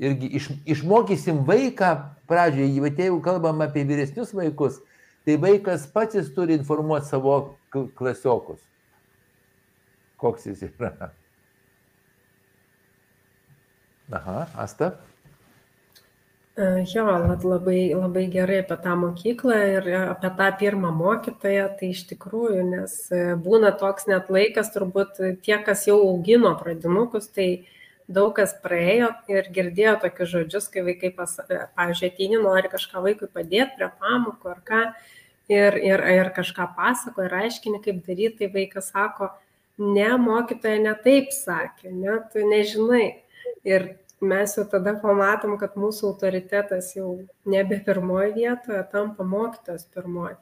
[0.00, 1.92] irgi iš, išmokysim vaiką
[2.28, 4.80] pradžioje, bet jeigu kalbam apie vyresnius vaikus,
[5.28, 7.36] tai vaikas pats jis turi informuoti savo
[7.98, 8.64] klasiokus
[10.16, 11.10] koks jis yra.
[14.12, 14.92] Aha, Asta.
[16.56, 17.04] Jo,
[17.44, 22.94] labai, labai gerai apie tą mokyklą ir apie tą pirmą mokytoją, tai iš tikrųjų, nes
[23.12, 27.66] e, būna toks net laikas, turbūt tie, kas jau augino pradinukus, tai
[28.08, 33.04] daug kas praėjo ir girdėjo tokius žodžius, kai vaikai, pas, e, pavyzdžiui, ateini, nori kažką
[33.04, 34.82] vaikui padėti prie pamokų ar ką,
[35.52, 39.28] ir, ir, ir kažką pasako ir aiškini, kaip daryti, tai vaikas sako,
[39.76, 43.10] ne, mokytoja ne taip sakė, ne, tu nežinai.
[43.68, 43.90] Ir
[44.20, 50.36] mes jau tada pamatom, kad mūsų autoritetas jau nebe pirmoji vietoje, tampa mokytas pirmoji.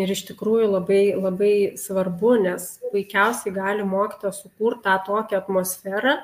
[0.00, 6.14] Ir iš tikrųjų labai, labai svarbu, nes puikiausiai gali mokytas sukurti tą tokią atmosferą,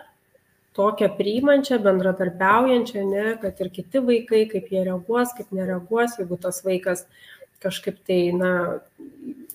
[0.78, 6.62] tokią priimančią, bendradarbiaujančią, ne, kad ir kiti vaikai, kaip jie reaguos, kaip nereaguos, jeigu tas
[6.64, 7.05] vaikas
[7.62, 8.53] kažkaip tai, na,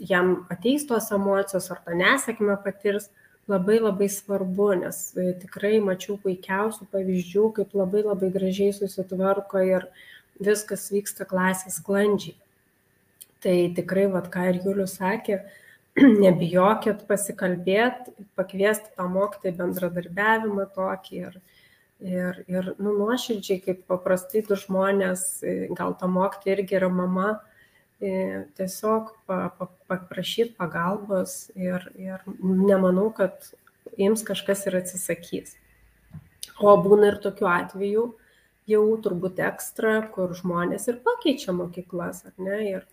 [0.03, 3.09] jam ateis tos emocijos ar tą nesėkmę patirs,
[3.47, 9.87] labai labai svarbu, nes e, tikrai mačiau puikiausių pavyzdžių, kaip labai labai gražiai susitvarko ir
[10.43, 12.37] viskas vyksta klasės sklandžiai.
[13.43, 15.41] Tai tikrai, vad ką ir Julius sakė,
[16.23, 21.39] nebijokit pasikalbėti, pakviesti tą mokytą į bendradarbiavimą tokį ir,
[21.99, 27.41] ir, ir nu, nuoširdžiai, kaip paprastai du žmonės, e, gal ta mokytė irgi yra mama,
[28.57, 33.53] tiesiog paprašyti pagalbos ir, ir nemanau, kad
[33.99, 35.55] jiems kažkas ir atsisakys.
[36.61, 38.03] O būna ir tokių atvejų,
[38.69, 42.59] jau turbūt ekstra, kur žmonės ir pakeičia mokyklas, ar ne?
[42.69, 42.85] Ir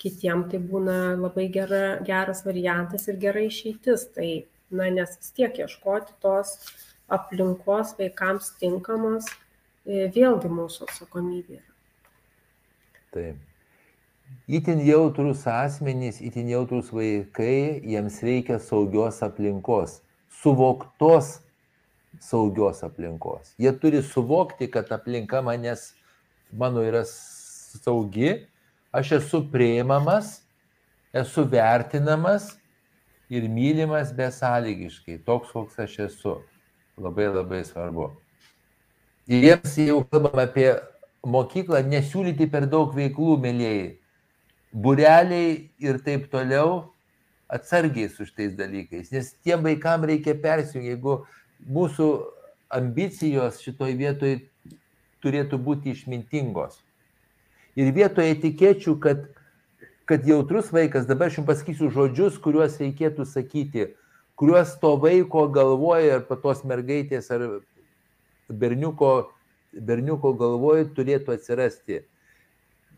[0.00, 4.08] kitiem tai būna labai gera, geras variantas ir gera išeitis.
[4.16, 4.30] Tai,
[4.70, 6.56] na, nes vis tiek ieškoti tos
[7.12, 9.28] aplinkos vaikams tinkamos,
[9.86, 11.60] e, vėlgi mūsų atsakomybė.
[13.14, 13.55] Taip.
[14.46, 20.00] Įtin jautrus asmenys, įtin jautrus vaikai, jiems reikia saugios aplinkos,
[20.42, 21.40] suvoktos
[22.20, 23.54] saugios aplinkos.
[23.58, 25.94] Jie turi suvokti, kad aplinka manęs,
[26.52, 28.46] mano yra saugi,
[28.94, 30.40] aš esu prieimamas,
[31.10, 32.54] esu vertinamas
[33.26, 36.38] ir mylimas besąlygiškai, toks, koks aš esu.
[36.96, 38.12] Labai labai svarbu.
[39.28, 40.70] Ir jiems jau kalbam apie
[41.26, 43.96] mokyklą, nesiūlyti per daug veiklų, mėlyjei
[44.76, 46.92] bureliai ir taip toliau,
[47.48, 51.20] atsargiai su šitais dalykais, nes tiem vaikam reikia persijungti, jeigu
[51.72, 52.08] mūsų
[52.76, 54.34] ambicijos šitoj vietoj
[55.24, 56.80] turėtų būti išmintingos.
[57.76, 59.22] Ir vietoje etikėčių, kad,
[60.08, 63.88] kad jautrus vaikas, dabar aš jums pasakysiu žodžius, kuriuos reikėtų sakyti,
[64.36, 67.46] kuriuos to vaiko galvoja ar patos mergaitės ar
[68.50, 69.30] berniuko,
[69.72, 72.02] berniuko galvoje turėtų atsirasti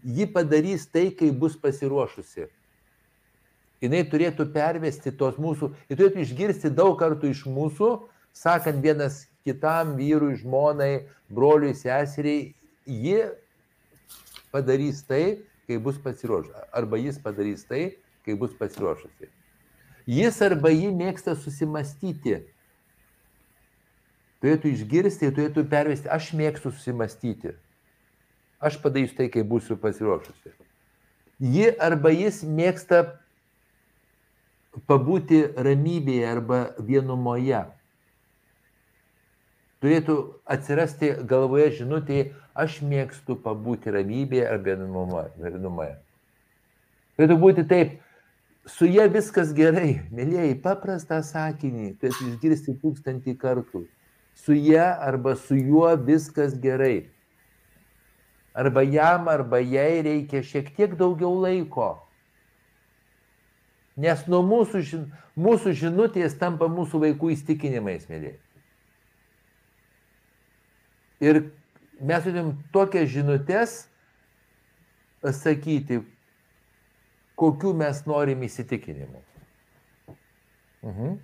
[0.04, 2.48] ji padarys tai, kai bus pasiruošusi.
[3.78, 7.90] Jis turėtų pervesti tos mūsų, jis turėtų išgirsti daug kartų iš mūsų,
[8.34, 12.52] sakant vienas kitam vyrui, žmonai, broliui, seseriai,
[12.86, 13.20] ji
[14.50, 16.66] padarys tai, kai bus pasiruošusi.
[16.74, 19.30] Arba jis padarys tai, kai bus pasiruošusi.
[20.08, 22.40] Jis arba ji mėgsta susimastyti.
[24.42, 27.54] Turėtų išgirsti, turėtų pervesti, aš mėgstu susimastyti.
[28.58, 30.50] Aš padarysiu tai, kai būsiu pasiruošusi.
[31.38, 33.04] Ji arba jis mėgsta
[34.90, 37.60] pabūti ramybėje arba vienumoje.
[39.78, 40.16] Turėtų
[40.50, 42.18] atsirasti galvoje žinutė,
[42.58, 45.94] aš mėgstu pabūti ramybėje ar vienumoje.
[47.14, 47.92] Turėtų būti taip,
[48.66, 53.84] su ja viskas gerai, mėlyjei, paprastą sakinį, turėtų išgirsti tūkstantį kartų.
[54.38, 57.06] Su ja arba su juo viskas gerai
[58.58, 61.92] arba jam, arba jai reikia šiek tiek daugiau laiko.
[63.98, 64.82] Nes nuo mūsų,
[65.38, 68.34] mūsų žinutės tampa mūsų vaikų įstikinimais, mėly.
[71.22, 71.40] Ir
[71.98, 73.78] mes turim tokias žinutės
[75.38, 76.00] sakyti,
[77.38, 79.22] kokiu mes norim įsitikinimų.
[80.86, 81.18] Mhm.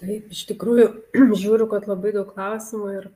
[0.00, 0.90] Taip, iš tikrųjų,
[1.42, 3.10] žiūriu, kad labai daug klausimų ir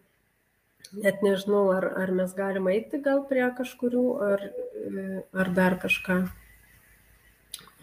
[1.03, 4.45] net nežinau, ar, ar mes galim eiti gal prie kažkurių, ar,
[5.43, 6.19] ar dar kažką.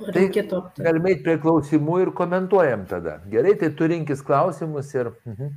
[0.02, 0.62] Ar tai kito.
[0.82, 3.20] Galime eiti prie klausimų ir komentuojam tada.
[3.32, 5.12] Gerai, tai tu rinkis klausimus ir...
[5.30, 5.52] Mhm.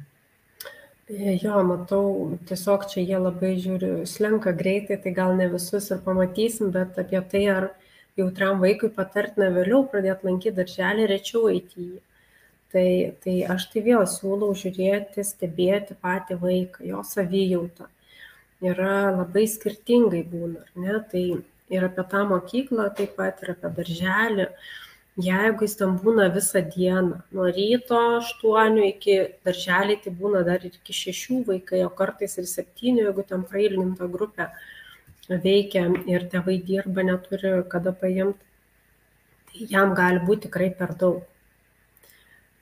[1.42, 2.04] Jo, matau,
[2.48, 7.20] tiesiog čia jie labai žiūri, slenka greitai, tai gal ne visus ir pamatysim, bet apie
[7.28, 7.66] tai, ar
[8.16, 12.00] jautriam vaikui patartina vėliau pradėti lankyti darželį, rečiau eiti į jį
[12.74, 17.88] tai tai aš tai vėl siūlau žiūrėti stebėti patį vaiką jo savijautą.
[18.64, 21.00] Yra labai skirtingai būna ar ne?
[21.10, 21.24] Tai
[21.76, 24.48] ir apie tą mokyklą taip pat ir apie darželį.
[25.24, 30.74] Jeigu jis ten būna visą dieną nuo ryto aštuonių iki daržely tai būna dar ir
[30.74, 34.48] iki šešių vaikai o kartais ir septynių jeigu ten prailginta grupė
[35.28, 38.42] veikia ir tėvai dirba neturi kada paimt
[39.52, 41.22] tai jam gali būt tikrai per daug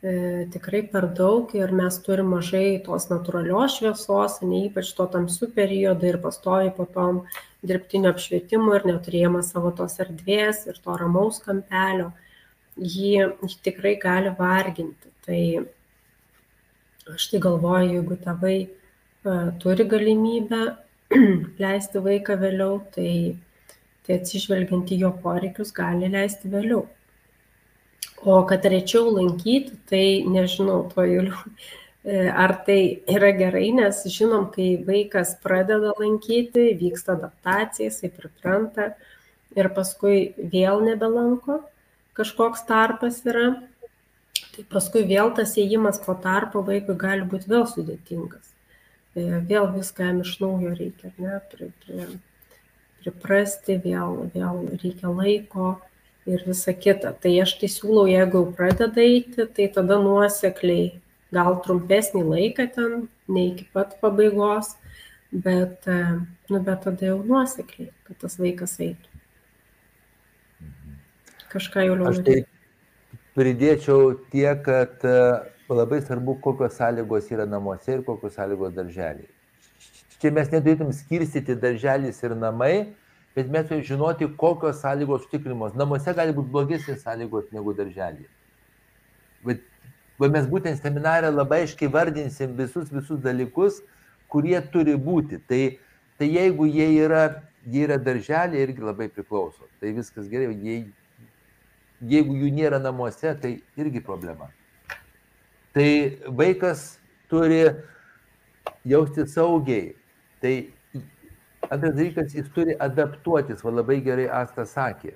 [0.03, 6.09] tikrai per daug ir mes turim mažai tos natūralios šviesos, ne ypač to tamsių periodų
[6.09, 7.21] ir pastovi po tom
[7.63, 12.11] dirbtinio apšvietimo ir neturėjimas savo tos erdvės ir to ramaus kampelio
[12.77, 13.13] jį,
[13.47, 15.13] jį tikrai gali varginti.
[15.27, 15.43] Tai
[17.15, 20.63] aš tai galvoju, jeigu tėvai uh, turi galimybę
[21.63, 23.37] leisti vaiką vėliau, tai,
[24.07, 26.87] tai atsižvelgiant į jo poreikius gali leisti vėliau.
[28.25, 31.35] O kad rečiau lankyti, tai nežinau, to Juliu,
[32.07, 38.93] e, ar tai yra gerai, nes žinom, kai vaikas pradeda lankyti, vyksta adaptacija, jisai pripranta
[39.59, 41.65] ir paskui vėl nebelanko,
[42.15, 43.49] kažkoks tarpas yra,
[44.55, 48.53] tai paskui vėl tas ėjimas po tarpo vaikui gali būti vėl sudėtingas.
[49.19, 52.13] E, vėl viską jam iš naujo reikia, ne, pri, pri,
[53.03, 55.81] priprasti, vėl, vėl reikia laiko
[56.27, 57.15] ir visa kita.
[57.23, 60.91] Tai aš tai siūlau, jeigu jau pradeda eiti, tai tada nuosekliai,
[61.35, 64.75] gal trumpesnį laiką ten, ne iki pat pabaigos,
[65.33, 66.03] bet, e,
[66.51, 69.13] nu, bet tada jau nuosekliai, kad tas vaikas eitų
[71.53, 72.39] kažką jau Aš tai
[73.37, 75.19] pridėčiau tiek, kad e,
[75.73, 79.29] labai svarbu, kokios sąlygos yra namuose ir kokios sąlygos darželiai.
[80.23, 82.75] Čia mes neturėtum skirstyti darželis ir namai,
[83.37, 85.77] bet mes turime žinoti, kokios sąlygos užtikrimos.
[85.79, 88.27] Namuose gali būti blogesnės sąlygos negu darželį.
[89.47, 89.63] Bet,
[90.21, 93.83] bet mes būtent seminarė labai aiškiai vardinsim visus, visus dalykus,
[94.33, 95.43] kurie turi būti.
[95.49, 95.63] Tai,
[96.19, 97.25] tai jeigu jie yra,
[97.67, 99.69] jie yra darželį, irgi labai priklauso.
[99.81, 100.85] Tai viskas gerai, jei
[102.09, 104.51] jeigu jų nėra namuose, tai irgi problema.
[105.73, 105.89] Tai
[106.39, 106.99] vaikas
[107.31, 107.65] turi
[108.89, 109.95] jausti saugiai.
[110.43, 110.55] Tai
[111.71, 115.15] antras dalykas, jis turi adaptuotis, va labai gerai Asta sakė.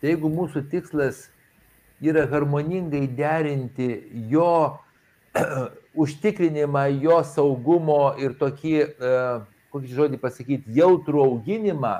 [0.00, 1.26] Tai jeigu mūsų tikslas
[2.04, 3.88] yra harmoningai derinti
[4.30, 4.78] jo
[6.02, 11.98] užtikrinimą, jo saugumo ir tokį, uh, kokį žodį pasakyti, jautrų auginimą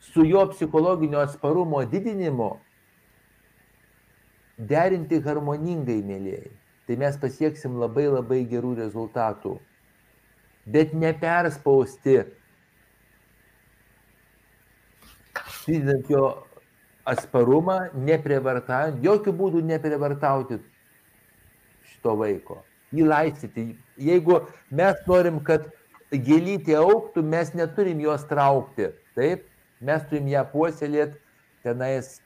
[0.00, 2.54] su jo psichologinio atsparumo didinimu,
[4.70, 6.50] derinti harmoningai, mėlyjei,
[6.86, 9.58] tai mes pasieksim labai labai gerų rezultatų.
[10.70, 12.20] Bet neperspausti,
[15.66, 16.24] didinant jo
[17.08, 20.60] atsparumą, neprievartaujant, jokių būdų neprievartauti
[21.90, 22.60] šito vaiko,
[22.94, 23.66] jį laistyti.
[24.00, 25.68] Jeigu mes norim, kad
[26.10, 29.46] gėlytė auktų, mes neturim jos traukti, taip,
[29.80, 31.18] mes turim ją puoselėti
[31.64, 32.18] tenais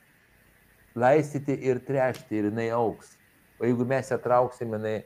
[0.95, 3.17] laistyti ir trešti ir jinai auks.
[3.59, 5.03] O jeigu mes ją trauksim, jinai,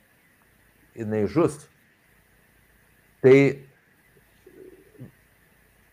[0.97, 1.61] jinai žus.
[3.25, 3.37] Tai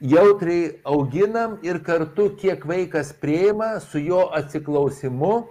[0.01, 5.47] jautriai auginam ir kartu, kiek vaikas prieima, su jo atsiklausimu,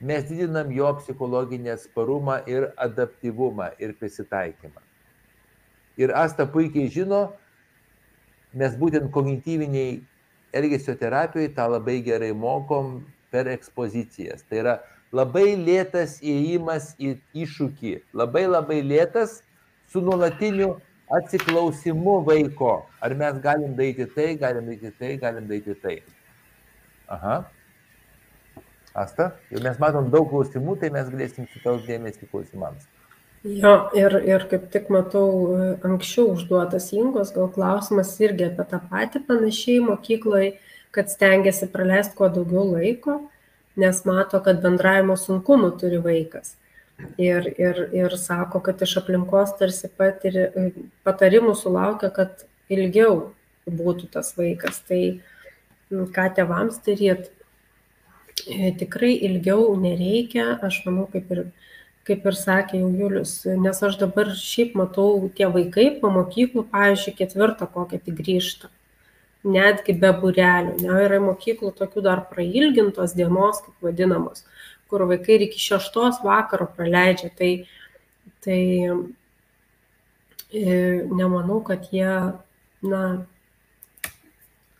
[0.00, 4.80] mes didinam jo psichologinį atsparumą ir adaptyvumą ir prisitaikymą.
[6.00, 7.30] Ir Asta puikiai žino,
[8.56, 10.00] mes būtent kognityviniai
[10.56, 13.00] elgesio terapijoje tą labai gerai mokom,
[13.30, 14.42] per ekspozicijas.
[14.48, 14.76] Tai yra
[15.14, 19.40] labai lėtas įėjimas į iššūkį, labai labai lėtas
[19.90, 20.76] su nuolatiniu
[21.18, 22.86] atsiklausimu vaiko.
[23.02, 25.96] Ar mes galim daryti tai, galim daryti tai, galim daryti tai.
[27.08, 27.42] Aha.
[28.94, 32.88] Asta, jau mes matom daug klausimų, tai mes galėsim sutelkti dėmesį klausimams.
[33.46, 35.28] Jo, ir, ir kaip tik matau
[35.86, 40.50] anksčiau užduotas Ingos, gal klausimas irgi apie tą patį panašiai mokykloje
[40.90, 43.20] kad stengiasi praleisti kuo daugiau laiko,
[43.76, 46.56] nes mato, kad bendravimo sunkumų turi vaikas.
[47.20, 50.46] Ir, ir, ir sako, kad iš aplinkos tarsi patiri,
[51.06, 53.32] patarimų sulaukia, kad ilgiau
[53.66, 54.80] būtų tas vaikas.
[54.88, 55.02] Tai
[56.16, 57.30] ką tevams daryti?
[58.48, 61.44] E, tikrai ilgiau nereikia, aš manau, kaip ir,
[62.08, 67.18] kaip ir sakė jau Julius, nes aš dabar šiaip matau tie vaikai po mokyklų, pavyzdžiui,
[67.20, 68.70] ketvirtą kokią tik grįžta
[69.44, 70.76] netgi be būrelių.
[70.82, 74.44] Ne, yra mokyklų tokių dar prailgintos dienos, kaip vadinamos,
[74.90, 77.30] kur vaikai ir iki šeštos vakaro praleidžia.
[77.38, 77.50] Tai,
[78.44, 78.62] tai
[80.52, 80.74] e,
[81.08, 82.10] nemanau, kad jie,
[82.82, 83.02] na,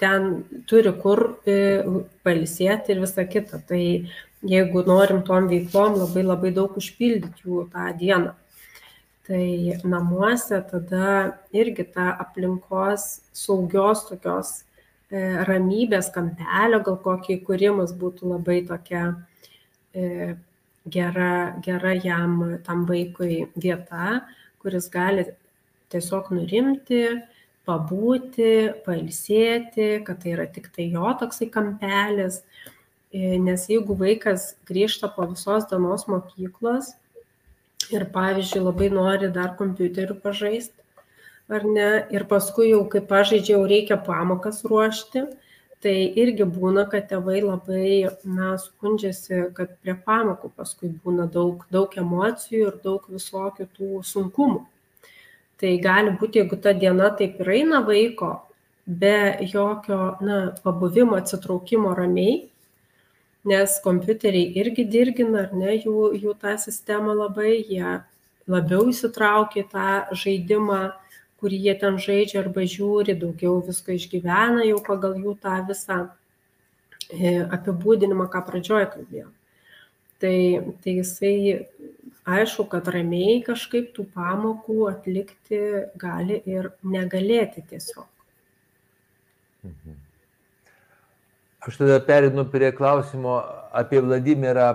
[0.03, 0.29] ten
[0.69, 1.57] turi kur e,
[2.27, 3.63] palisėti ir visa kita.
[3.71, 3.83] Tai
[4.55, 8.37] jeigu norim tom veiklom labai labai daug užpildyti jų tą dieną
[9.31, 13.03] tai namuose tada irgi ta aplinkos
[13.33, 19.05] saugios tokios e, ramybės kampelio gal kokį įkūrimas būtų labai tokia
[19.95, 21.33] gera,
[21.63, 24.21] gera jam, tam vaikui vieta,
[24.63, 25.27] kuris gali
[25.91, 27.05] tiesiog nurimti,
[27.69, 32.43] pabūti, pailsėti, kad tai yra tik tai jo toksai kampelis.
[33.11, 36.93] Nes jeigu vaikas grįžta po visos dienos mokyklos
[37.91, 40.77] ir, pavyzdžiui, labai nori dar kompiuteriu pažaisti,
[41.51, 45.25] ar ne, ir paskui jau, kai pažaidžia, jau reikia pamokas ruošti,
[45.85, 51.95] tai irgi būna, kad tėvai labai, na, skundžiasi, kad prie pamokų paskui būna daug, daug
[51.97, 54.61] emocijų ir daug visokių tų sunkumų.
[55.61, 58.31] Tai gali būti, jeigu ta diena taip ir eina vaiko,
[58.87, 62.51] be jokio, na, pabuvimo, atsitraukimo ramiai,
[63.49, 68.01] nes kompiuteriai irgi dirgina, ar ne, jų, jų tą sistemą labai, jie
[68.51, 69.91] labiau įsitraukia į tą
[70.23, 70.81] žaidimą,
[71.41, 75.99] kurį jie ten žaidžia arba žiūri, daugiau visko išgyvena jau pagal jų tą visą
[77.11, 79.31] e, apibūdinimą, ką pradžioje kalbėjau.
[80.21, 80.37] Tai,
[80.85, 81.35] tai jisai
[82.29, 85.61] aišku, kad ramiai kažkaip tų pamokų atlikti
[86.01, 88.07] gali ir negalėti tiesiog.
[89.65, 89.97] Mhm.
[91.61, 93.35] Aš tada perinu prie klausimo
[93.77, 94.69] apie Vladimirą,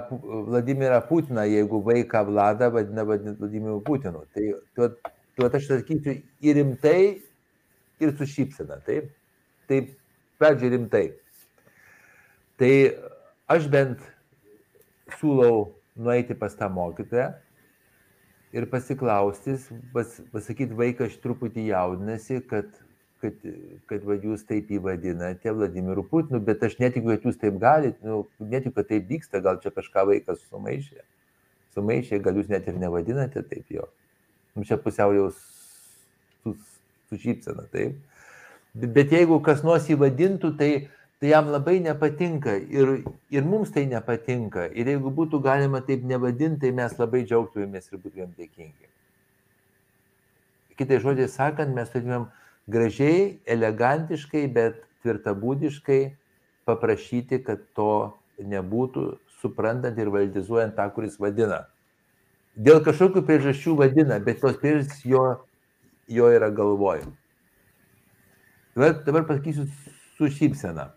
[0.49, 4.21] Vladimirą Putiną, jeigu vaiką Vladą vadina Vladimiru Putinu.
[4.33, 4.43] Tai
[4.77, 4.89] tuo,
[5.35, 7.21] tuo aš sakyčiau ir rimtai,
[7.99, 8.79] ir su šypsena.
[8.87, 9.11] Taip,
[9.69, 9.93] taip
[10.39, 11.05] pradžiai rimtai.
[12.59, 12.71] Tai
[13.51, 14.03] aš bent
[15.19, 17.33] siūlau nueiti pas tą mokytoją
[18.55, 19.57] ir pasiklausti,
[19.93, 22.69] pas, pasakyti vaikas truputį jaudinasi, kad,
[23.23, 23.43] kad,
[23.91, 28.23] kad va, jūs taip įvadinate Vladimiru Putinu, bet aš netikiu, kad jūs taip galite, nu,
[28.39, 31.03] netikiu, kad taip vyksta, gal čia kažką vaikas sumaišė.
[31.75, 34.04] Sumaišė, gal jūs net ir nevadinate taip jo nu,
[34.63, 36.55] čia pusiau jau su,
[37.09, 37.97] su šypsena, taip.
[38.75, 40.69] Bet jeigu kas nors įvadintų, tai,
[41.19, 42.97] tai jam labai nepatinka ir,
[43.31, 44.67] ir mums tai nepatinka.
[44.71, 48.91] Ir jeigu būtų galima taip nevadinti, tai mes labai džiaugtumėmės ir būtumėm dėkingi.
[50.75, 52.27] Kitai žodžiai sakant, mes turėtumėm
[52.71, 56.01] gražiai, elegantiškai, bet tvirtabūdiškai
[56.67, 58.11] paprašyti, kad to
[58.43, 61.63] nebūtų, suprantant ir valdizuojant tą, kuris vadina
[62.55, 65.23] dėl kažkokių priežasčių vadina, bet tos priežastys jo,
[66.07, 67.05] jo yra galvoj.
[68.75, 69.67] Dabar, dabar pasakysiu
[70.17, 70.89] su šypsena.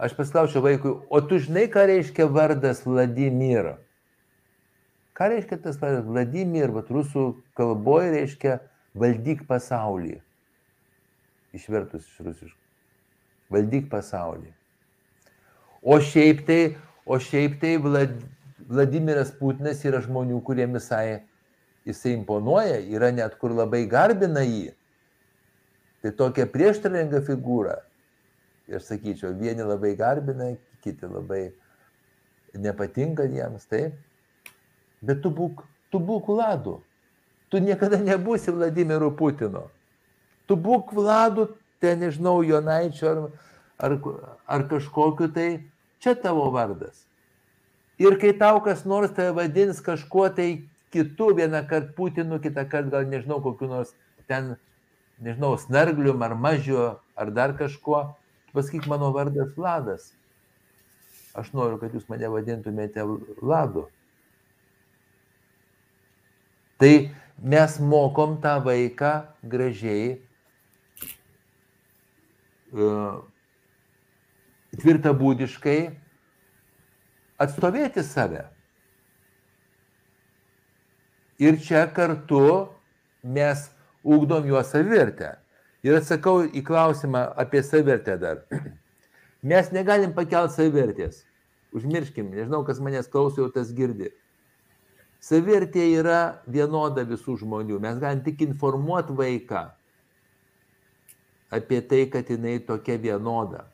[0.00, 3.76] Aš paslaučiau vaikui, o tu žinai, ką reiškia vardas Vladimiro?
[5.14, 8.56] Ką reiškia tas vardas Vladimir, bet rusų kalboje reiškia
[8.98, 10.18] valdyk pasaulį.
[11.54, 12.60] Išvertus iš rusiškų.
[13.54, 14.50] Valdyk pasaulį.
[15.84, 16.60] O šiaip tai,
[17.06, 18.16] o šiaip tai Vlad,
[18.68, 21.22] Vladimiras Putinas yra žmonių, kuriem visai
[21.84, 24.72] jisai imponuoja, yra net kur labai garbina jį.
[26.02, 27.78] Tai tokia prieštaringa figūra.
[28.68, 30.54] Ir sakyčiau, vieni labai garbina,
[30.84, 31.52] kiti labai
[32.56, 33.96] nepatinka jiems, taip.
[35.04, 36.78] Bet tu būk, tu būk Vladu.
[37.52, 39.66] Tu niekada nebūsi Vladimiru Putinu.
[40.48, 41.50] Tu būk Vladu,
[41.80, 43.20] ten nežinau, Jonaičio ar,
[43.76, 43.98] ar,
[44.48, 45.48] ar kažkokiu tai,
[46.00, 47.04] čia tavo vardas.
[47.98, 52.90] Ir kai tau kas nors tave vadins kažkuo tai kitu, vieną kartą Putinu, kitą kartą
[52.90, 53.94] gal nežinau, kokiu nors
[54.26, 54.56] ten,
[55.22, 56.78] nežinau, snarglium ar mažiu
[57.14, 58.14] ar dar kažkuo,
[58.54, 60.12] pasakyk mano vardas Vladas.
[61.34, 63.02] Aš noriu, kad jūs mane vadintumėte
[63.42, 63.88] Vladu.
[66.78, 66.92] Tai
[67.42, 69.12] mes mokom tą vaiką
[69.50, 70.16] gražiai,
[72.74, 73.22] uh,
[74.78, 75.78] tvirtabūdiškai
[77.40, 78.44] atstovėti save.
[81.42, 82.70] Ir čia kartu
[83.22, 83.66] mes
[84.04, 85.34] ugdom juos savirtę.
[85.84, 88.44] Ir atsakau į klausimą apie savirtę dar.
[89.50, 91.24] Mes negalim pakelti savirtės.
[91.74, 94.12] Užmirškim, nežinau, kas manęs klauso, tas girdi.
[95.24, 97.80] Savirtė yra vienoda visų žmonių.
[97.82, 99.66] Mes galim tik informuoti vaiką
[101.54, 103.64] apie tai, kad jinai tokia vienoda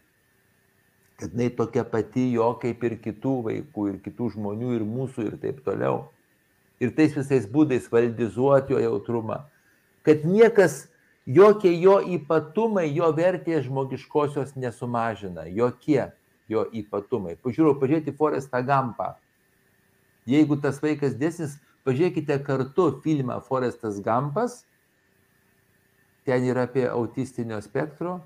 [1.21, 5.37] kad jinai tokia pati jo kaip ir kitų vaikų, ir kitų žmonių, ir mūsų, ir
[5.43, 6.09] taip toliau.
[6.81, 9.43] Ir tais visais būdais valdizuoti jo jautrumą.
[10.07, 10.87] Kad niekas,
[11.29, 15.45] jokie jo ypatumai, jo vertės žmogiškosios nesumažina.
[15.53, 16.09] Jokie
[16.49, 17.37] jo ypatumai.
[17.45, 19.12] Pažiūrėjau, pažiūrėti Forestą Gampą.
[20.29, 24.62] Jeigu tas vaikas dėsis, pažiūrėkite kartu filmą Forestas Gampas.
[26.25, 28.23] Ten yra apie autistinio spektro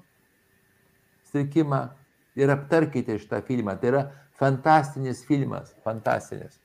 [1.35, 1.89] sutrikimą
[2.37, 3.77] ir aptarkite šitą filmą.
[3.81, 4.03] Tai yra
[4.39, 6.59] fantastinis filmas, fantastinis.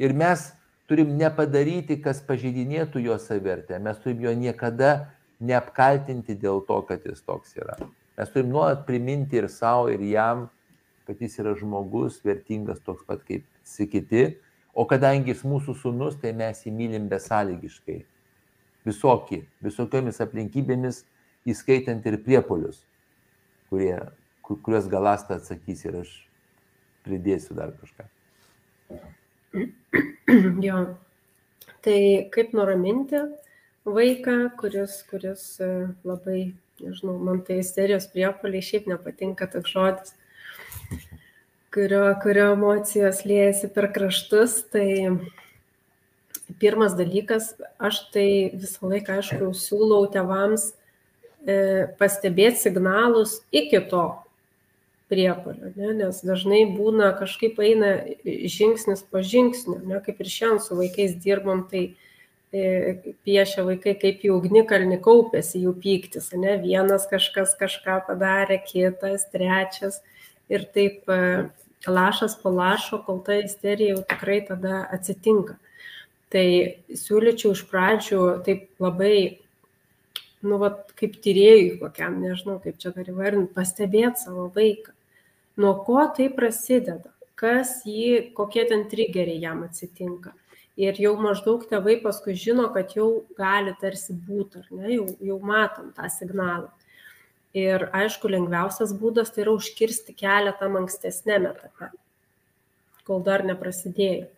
[0.00, 0.50] Ir mes
[0.88, 3.78] turim nepadaryti, kas pažeidinėtų jo savertę.
[3.78, 7.76] Mes turim jo niekada neapkaltinti dėl to, kad jis toks yra.
[8.18, 10.48] Mes turim nuolat priminti ir savo, ir jam,
[11.06, 14.24] kad jis yra žmogus, vertingas toks pat kaip visi kiti,
[14.74, 18.00] o kadangi jis mūsų sunus, tai mes jį mylim besąlygiškai.
[18.88, 21.02] Visokį, visokiomis aplinkybėmis,
[21.48, 22.84] įskaitant ir priepolius,
[23.70, 23.96] kurie,
[24.44, 26.14] kuriuos galasta atsakys ir aš
[27.06, 28.08] pridėsiu dar kažką.
[30.66, 30.80] Jo.
[31.80, 32.00] Tai
[32.34, 33.22] kaip nuraminti
[33.88, 35.70] vaiką, kuris, kuris e,
[36.04, 36.40] labai,
[36.82, 40.12] nežinau, man tai isterijos priepoliai šiaip nepatinka toks žodis,
[41.72, 45.16] kurio, kurio emocijos liejasi per kraštus, tai
[46.60, 50.72] pirmas dalykas, aš tai visą laiką, aišku, siūlau tevams
[52.00, 54.04] pastebėti signalus iki to
[55.10, 55.90] priepolio, ne?
[55.98, 59.98] nes dažnai būna kažkaip eina žingsnis po žingsnio, ne?
[60.04, 61.82] kaip ir šiandien su vaikais dirbom, tai
[62.54, 66.54] e, piešia vaikai, kaip jų ugnikalni kaupėsi, jų pyktis, ne?
[66.62, 69.98] vienas kažkas kažką padarė, kitas, trečias
[70.52, 71.50] ir taip e,
[71.90, 75.58] lašas po lašo, kol ta isterija jau tikrai tada atsitinka.
[76.30, 76.46] Tai
[76.94, 79.40] siūlyčiau iš pradžių taip labai
[80.46, 84.94] nu, va, kaip tyrėjui kokiam, nežinau, kaip čia dar įvardinti, pastebėti savo vaiką
[85.60, 90.32] nuo ko tai prasideda, kas jį, kokie ten trigeriai jam atsitinka.
[90.80, 95.38] Ir jau maždaug tėvai paskui žino, kad jau gali tarsi būti, ar ne, jau, jau
[95.44, 96.70] matom tą signalą.
[97.56, 101.90] Ir aišku, lengviausias būdas tai yra užkirsti kelią tam ankstesnėme etape,
[103.08, 104.30] kol dar neprasidėjo.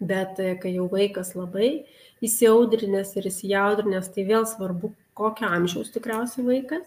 [0.00, 1.86] Bet e, kai jau vaikas labai
[2.24, 6.84] įsiaudrinęs ir įsijaudrinęs, tai vėl svarbu, kokio amžiaus tikriausiai vaikas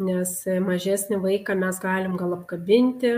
[0.00, 3.12] nes mažesnį vaiką mes galim gal apkabinti,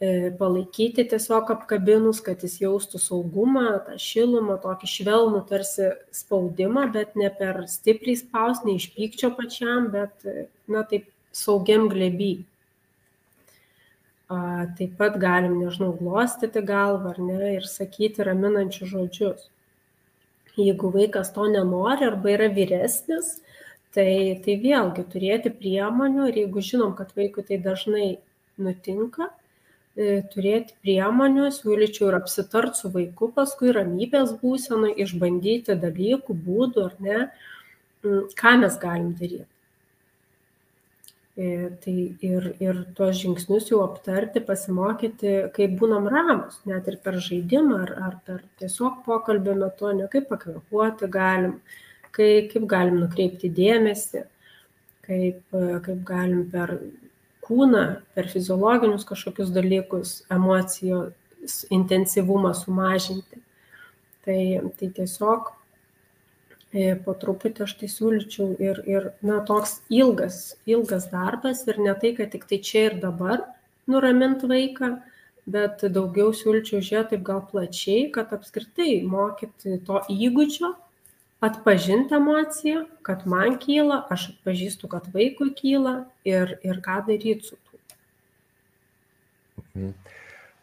[0.00, 0.08] e,
[0.38, 7.30] palaikyti tiesiog apkabinus, kad jis jaustų saugumą, tą šilumą, tokį švelnų tarsi spaudimą, bet ne
[7.30, 10.26] per stipriai spaus, ne iš pykčio pačiam, bet,
[10.68, 12.44] na, taip saugiam gleby.
[14.26, 19.44] Taip pat galim, nežinau, glostyti galvą ar ne ir sakyti raminančius žodžius.
[20.58, 23.36] Jeigu vaikas to nenori arba yra vyresnis,
[23.94, 28.08] tai tai vėlgi turėti priemonių ir jeigu žinom, kad vaikui tai dažnai
[28.58, 29.30] nutinka,
[29.94, 36.96] e, turėti priemonių, siūlyčiau ir apsitart su vaiku paskui ramybės būsenai, išbandyti dalykų, būdų ar
[36.98, 37.20] ne,
[38.42, 39.55] ką mes galim daryti.
[41.36, 47.18] E, tai ir, ir tuos žingsnius jau aptarti, pasimokyti, kaip būnam ramus, net ir per
[47.20, 51.58] žaidimą ar, ar per tiesiog pokalbio metu, ne kaip pakvepuoti galim,
[52.16, 54.24] kai, kaip galim nukreipti dėmesį,
[55.04, 56.72] kaip, kaip galim per
[57.44, 57.84] kūną,
[58.16, 63.42] per fiziologinius kažkokius dalykus, emocijos intensyvumą sumažinti.
[64.24, 64.40] Tai,
[64.80, 65.54] tai tiesiog e,
[67.04, 72.12] po truputį aš tai siūlyčiau ir, ir na, toks ilgas, ilgas darbas ir ne tai,
[72.16, 73.44] kad tik tai čia ir dabar
[73.86, 74.96] nuramint vaiką,
[75.46, 80.74] bet daugiau siūlyčiau žiūrėti taip gal plačiai, kad apskritai mokyti to įgūdžio,
[81.46, 87.56] atpažint emociją, kad man kyla, aš atpažįstu, kad vaikui kyla ir, ir ką daryti su
[87.56, 87.80] tuo.
[89.76, 89.92] Mhm.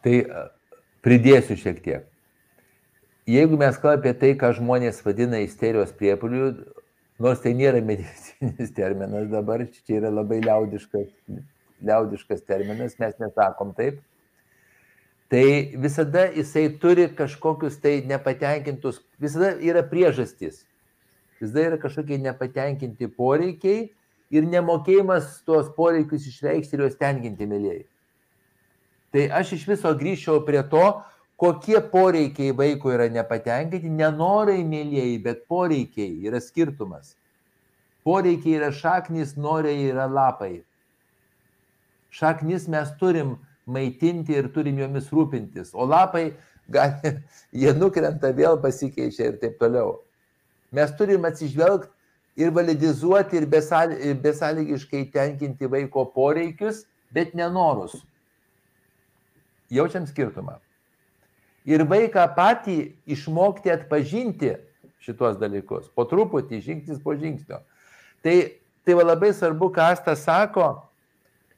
[0.04, 0.16] Tai
[1.06, 2.10] pridėsiu šiek tiek.
[3.28, 6.50] Jeigu mes kalbame apie tai, ką žmonės vadina isterijos priepoliu,
[7.24, 11.08] nors tai nėra medicininis terminas dabar, čia yra labai liaudiškas,
[11.88, 14.02] liaudiškas terminas, mes nesakom taip,
[15.32, 15.46] tai
[15.80, 20.66] visada jisai turi kažkokius tai nepatenkintus, visada yra priežastys.
[21.40, 23.88] Visada yra kažkokie nepatenkinti poreikiai
[24.36, 27.86] ir nemokėjimas tuos poreikius išreikšti ir juos tenkinti, mėlyjei.
[29.16, 30.84] Tai aš iš viso grįžčiau prie to,
[31.38, 37.16] kokie poreikiai vaiko yra nepatenkinti, nenorai, mėlyjei, bet poreikiai yra skirtumas.
[38.04, 40.64] Poreikiai yra šaknis, noriai yra lapai.
[42.14, 45.72] Šaknis mes turim maitinti ir turim jomis rūpintis.
[45.74, 46.34] O lapai,
[46.76, 47.16] gali,
[47.52, 49.98] jie nukrenta, vėl pasikeičia ir taip toliau.
[50.74, 51.92] Mes turim atsižvelgti
[52.44, 53.48] ir validizuoti ir
[54.24, 57.96] besąlygiškai tenkinti vaiko poreikius, bet nenorus.
[59.74, 60.58] Jaučiam skirtumą.
[61.70, 62.78] Ir vaiką patį
[63.16, 64.56] išmokti atpažinti
[65.04, 67.60] šitos dalykus, po truputį, žingsnis po žingsnio.
[68.24, 68.36] Tai,
[68.84, 70.68] tai va labai svarbu, ką Astas sako,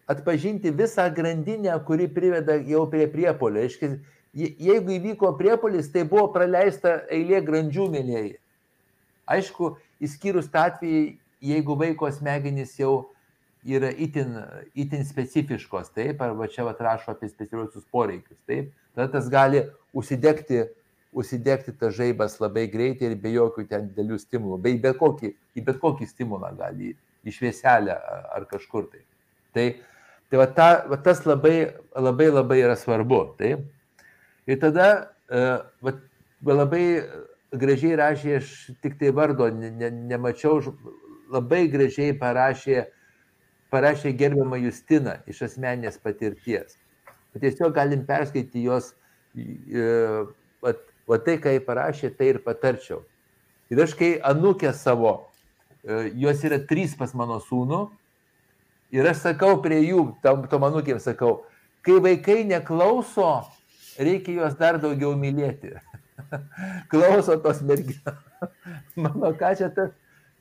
[0.09, 3.65] atpažinti visą grandinę, kuri priveda jau prie priepolio.
[3.65, 3.99] Aiškiai,
[4.35, 8.35] jeigu įvyko priepolis, tai buvo praleista eilė grandžių mėlyjei.
[9.25, 9.75] Aišku,
[10.05, 11.03] įskyrus tą atvejį,
[11.45, 13.07] jeigu vaiko smegenys jau
[13.65, 14.37] yra itin,
[14.77, 19.63] itin specifiškos, taip, arba čia atrašo apie specialiuosius poreikius, taip, tada tas gali
[19.95, 20.61] užsidegti,
[21.15, 25.65] užsidegti tas žaibas labai greitai ir be jokių ten didelių stimulų, bei bet kokį, į
[25.65, 26.93] bet kokį stimulą gali,
[27.25, 27.95] į švieselę
[28.35, 29.05] ar kažkur tai.
[29.55, 29.67] Tai
[30.29, 33.21] Tai va, ta, va tas labai, labai labai yra svarbu.
[33.37, 33.61] Taip?
[34.49, 34.87] Ir tada
[35.29, 35.93] va,
[36.41, 36.85] va, labai
[37.55, 40.73] gražiai rašė, aš tik tai vardo ne, ne, nemačiau,
[41.31, 42.87] labai gražiai parašė,
[43.73, 46.75] parašė gerbiamą Justiną iš asmenės patirties.
[47.35, 48.93] Tiesiog galim perskaityti jos,
[50.63, 50.73] va,
[51.09, 53.03] va tai, ką jį parašė, tai ir patarčiau.
[53.73, 55.17] Ir aš kai anūkė savo,
[55.85, 57.85] jos yra trys pas mano sūnų,
[58.95, 61.41] Ir aš sakau prie jų, tom, tom anūkėm sakau,
[61.85, 63.43] kai vaikai neklauso,
[63.97, 65.73] reikia juos dar daugiau mylėti.
[66.91, 68.21] Klauso tos merginos.
[69.01, 69.91] Mano, ką čia tas,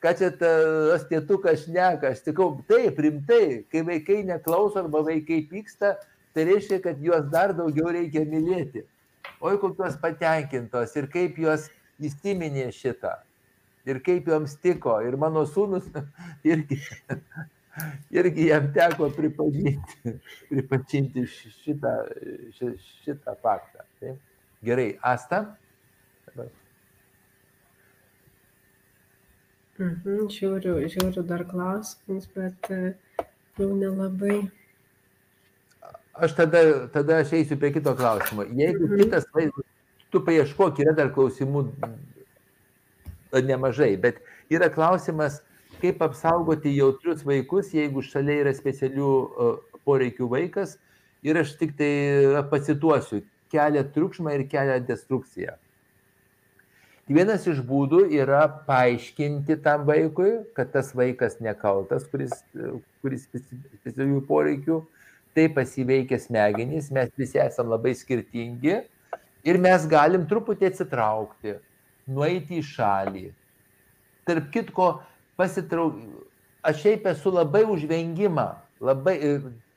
[0.05, 5.97] ką čia tas tėtukas šneka, aš sakau, taip, rimtai, kai vaikai neklauso arba vaikai pyksta,
[6.35, 8.85] tai reiškia, kad juos dar daugiau reikia mylėti.
[9.45, 11.71] Oi, kokios patenkintos ir kaip juos
[12.03, 13.17] įsiminė šitą.
[13.89, 14.97] Ir kaip joms tiko.
[15.05, 15.91] Ir mano sūnus
[16.53, 16.81] irgi
[18.11, 20.15] irgi jam teko pripažinti,
[20.51, 21.95] pripažinti šitą,
[23.05, 23.87] šitą faktą.
[24.01, 24.21] Taip?
[24.65, 25.45] Gerai, Asta.
[29.75, 32.95] Mhm, žiūriu, žiūriu dar klausimus, bet e,
[33.59, 34.45] jau nelabai.
[36.15, 38.45] Aš tada, tada aš eisiu prie kito klausimo.
[38.47, 39.01] Jeigu mhm.
[39.03, 39.67] kitas vaizdas,
[40.15, 41.67] tu paieškok, yra dar klausimų
[43.43, 44.21] nemažai, bet
[44.53, 45.41] yra klausimas,
[45.83, 49.11] kaip apsaugoti jautrius vaikus, jeigu šalia yra specialių
[49.85, 50.79] poreikių vaikas.
[51.25, 51.91] Ir aš tik tai
[52.51, 55.57] pacituosiu, kelia triukšmą ir kelia destrukciją.
[57.05, 62.33] Vienas iš būdų yra paaiškinti tam vaikui, kad tas vaikas nekaltas, kuris,
[63.05, 64.79] kuris specialių poreikių,
[65.35, 68.77] tai pasiveikia smegenys, mes visi esame labai skirtingi
[69.45, 71.57] ir mes galim truputį atsitraukti,
[72.07, 73.27] nueiti į šalį.
[74.29, 74.89] Tarp kitko,
[75.37, 75.99] pasitrauk...
[76.65, 78.47] Aš šiaip esu labai už vengimą,
[78.81, 79.33] labai e,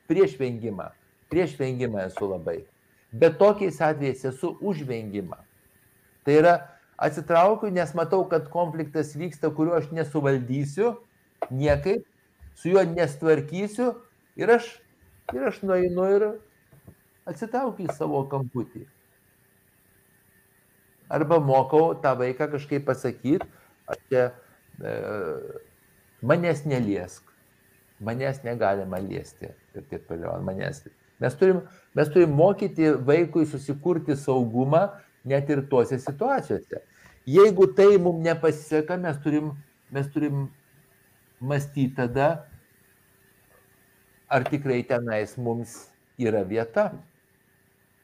[0.08, 0.86] prieš vengimą,
[1.28, 2.62] prieš vengimą esu labai.
[3.12, 5.36] Bet tokiais atvejais esu už vengimą.
[6.24, 6.54] Tai yra
[6.96, 10.94] atsitraukiu, nes matau, kad konfliktas vyksta, kuriuo aš nesuvaldysiu
[11.52, 12.06] niekaip,
[12.56, 13.92] su juo nestvarkysiu
[14.40, 14.70] ir aš,
[15.36, 16.28] ir aš nueinu ir
[17.28, 18.86] atsitraukiu į savo kamputį.
[21.12, 23.48] Arba mokau tą vaiką kažkaip pasakyti,
[23.88, 24.28] aš čia
[24.78, 24.94] E,
[26.22, 27.24] manęs neliesk,
[28.00, 30.84] manęs negalima liesti ir taip toliau, manęs.
[31.22, 31.64] Mes turim,
[31.98, 34.84] mes turim mokyti vaikui susikurti saugumą
[35.26, 36.84] net ir tuose situacijose.
[37.28, 39.50] Jeigu tai mums nepasiseka, mes turim,
[39.92, 40.46] mes turim
[41.42, 42.30] mąstyti tada,
[44.30, 46.92] ar tikrai tenais mums yra vieta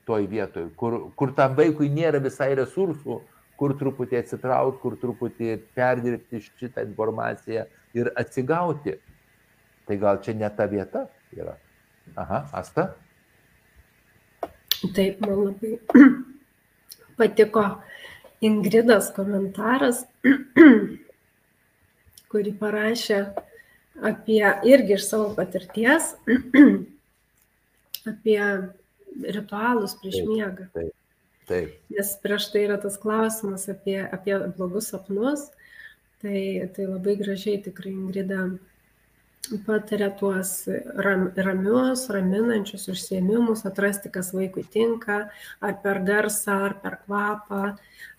[0.07, 3.21] toj vietoj, kur, kur tam vaikui nėra visai resursų
[3.59, 7.63] kur truputį atsitraukti, kur truputį perdirbti šitą informaciją
[7.95, 8.97] ir atsigauti.
[9.87, 11.05] Tai gal čia ne ta vieta
[11.35, 11.55] yra.
[12.19, 12.89] Aha, Asta.
[14.95, 15.77] Taip, man labai
[17.19, 17.63] patiko
[18.43, 20.03] Ingridas komentaras,
[22.31, 23.21] kurį parašė
[24.01, 26.13] apie irgi iš savo patirties,
[28.11, 28.39] apie
[29.21, 30.67] ritualus prieš taip, miegą.
[30.73, 30.91] Taip.
[31.47, 31.71] Taip.
[31.91, 35.49] Nes prieš tai yra tas klausimas apie, apie blogus sapnus,
[36.23, 38.45] tai, tai labai gražiai tikrai Ingrida
[39.67, 40.53] patarė tuos
[41.03, 45.25] ram, ramius, raminančius užsiemimus, atrasti, kas vaikui tinka,
[45.59, 47.73] ar per garsą, ar per kvapą,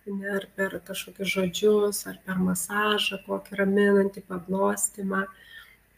[0.05, 5.44] ne, ar per kažkokius žodžius, ar per masažą, kokį raminantį paglostimą mm,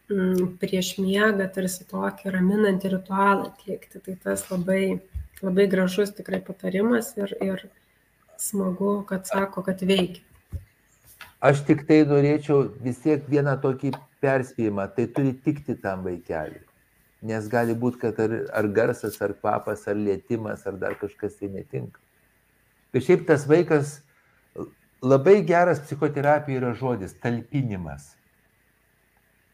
[0.07, 3.99] prieš miegą, tarsi tokį raminantį ritualą atlikti.
[4.03, 4.99] Tai tas labai
[5.41, 7.67] labai gražus tikrai patarimas ir, ir
[8.37, 10.23] smagu, kad sako, kad veikia.
[11.41, 13.93] Aš tik tai norėčiau vis tiek vieną tokį
[14.23, 16.63] perspėjimą, tai turi tikti tam vaikeliui.
[17.27, 21.51] Nes gali būti, kad ar, ar garsas, ar kvapas, ar lėtimas, ar dar kažkas tai
[21.53, 22.01] netinka.
[22.97, 23.99] Šiaip tas vaikas,
[25.05, 28.16] labai geras psichoterapija yra žodis- talpinimas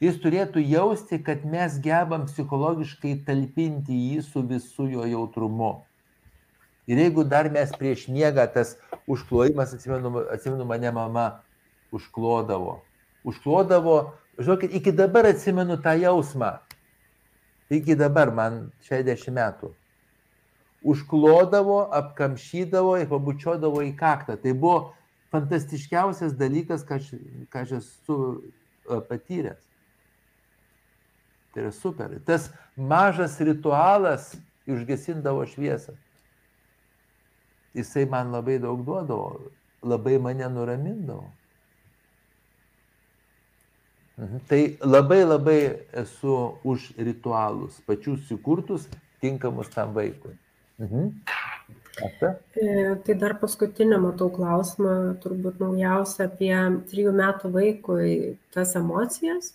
[0.04, 5.74] jis turėtų jausti, kad mes gebam psichologiškai talpinti jį su visu jo jautrumu.
[6.88, 8.76] Ir jeigu dar mes prieš miegą tas
[9.08, 11.28] užklojimas, atsimenu, atsimenu mane mama
[11.95, 12.82] užklodavo.
[13.24, 16.58] Užklodavo, žinokit, iki dabar atsimenu tą jausmą.
[17.72, 19.72] Iki dabar, man 60 metų.
[20.84, 24.36] Užklodavo, apkamšydavo ir pabučiodavo į kaktą.
[24.36, 24.80] Tai buvo
[25.32, 27.14] fantastiškiausias dalykas, ką aš,
[27.54, 29.72] ką aš esu e, patyręs.
[31.54, 32.18] Tai yra super.
[32.26, 34.34] Tas mažas ritualas
[34.68, 35.93] užgesindavo šviesą.
[37.74, 39.51] Jisai man labai daug duodavo,
[39.82, 41.26] labai mane nuramindavo.
[44.18, 44.39] Mhm.
[44.49, 45.60] Tai labai labai
[46.04, 48.86] esu už ritualus, pačius įkurtus,
[49.22, 50.38] tinkamus tam vaikui.
[50.78, 51.10] Mhm.
[52.01, 52.30] Apie?
[53.06, 56.54] Tai dar paskutinį matau klausimą, turbūt naujausia apie
[56.89, 58.14] trijų metų vaikui
[58.54, 59.54] tas emocijas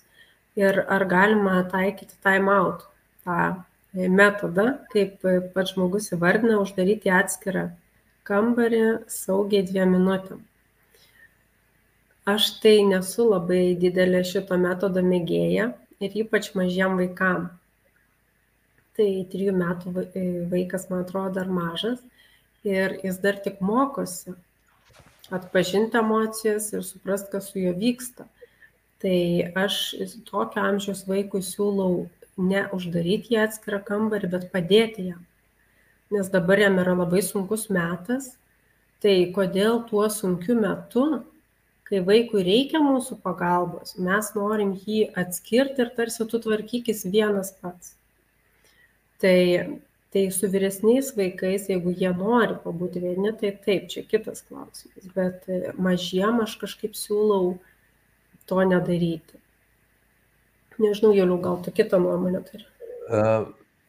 [0.59, 2.85] ir ar galima taikyti time out,
[3.25, 3.39] tą
[3.95, 5.23] metodą, kaip
[5.55, 7.69] pats žmogus įvardina, uždaryti atskirą
[8.29, 10.43] kambarį saugiai dviem minutėm.
[12.29, 15.71] Aš tai nesu labai didelė šito metodo mėgėja
[16.05, 17.49] ir ypač mažiem vaikam.
[18.99, 19.95] Tai trijų metų
[20.51, 22.03] vaikas, man atrodo, dar mažas
[22.67, 24.35] ir jis dar tik mokosi
[25.33, 28.27] atpažinti emocijas ir suprast, kas su juo vyksta.
[29.03, 29.19] Tai
[29.55, 29.79] aš
[30.27, 35.25] tokio amžiaus vaikui siūlau ne uždaryti į atskirą kambarį, bet padėti jam.
[36.15, 38.33] Nes dabar jam yra labai sunkus metas,
[39.03, 41.05] tai kodėl tuo sunkiu metu,
[41.89, 47.95] kai vaikui reikia mūsų pagalbos, mes norim jį atskirti ir tarsi tu tvarkykis vienas pats.
[49.23, 49.39] Tai
[50.11, 55.45] tai su vyresniais vaikais jeigu jie nori pabūti vieni tai taip čia kitas klausimas bet
[55.77, 57.59] mažiem aš kažkaip siūlau
[58.49, 59.41] to nedaryti.
[60.79, 62.65] Nežinau juliau gal tu kitą nuomonę turi?
[63.09, 63.49] Uh,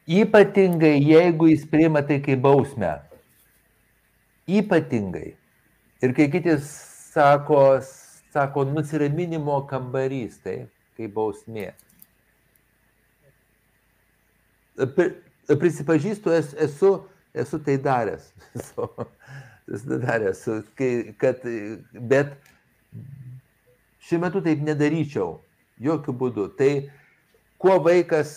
[0.10, 2.96] ypatingai jeigu jis priima tai kaip bausmę.
[4.50, 5.36] Ypatingai.
[6.02, 7.82] Ir kai kiti sako
[8.34, 10.58] sako nusiraminimo kambarys tai
[10.98, 11.72] kaip bausmė.
[15.60, 16.32] Prisipažįstu,
[16.66, 16.92] esu,
[17.34, 18.30] esu tai daręs.
[19.74, 20.46] esu tai daręs,
[21.20, 21.44] kad,
[22.14, 22.38] bet
[24.10, 25.38] šiuo metu taip nedaryčiau,
[25.86, 26.48] jokių būdų.
[26.60, 26.72] Tai
[27.62, 28.34] kuo vaikas,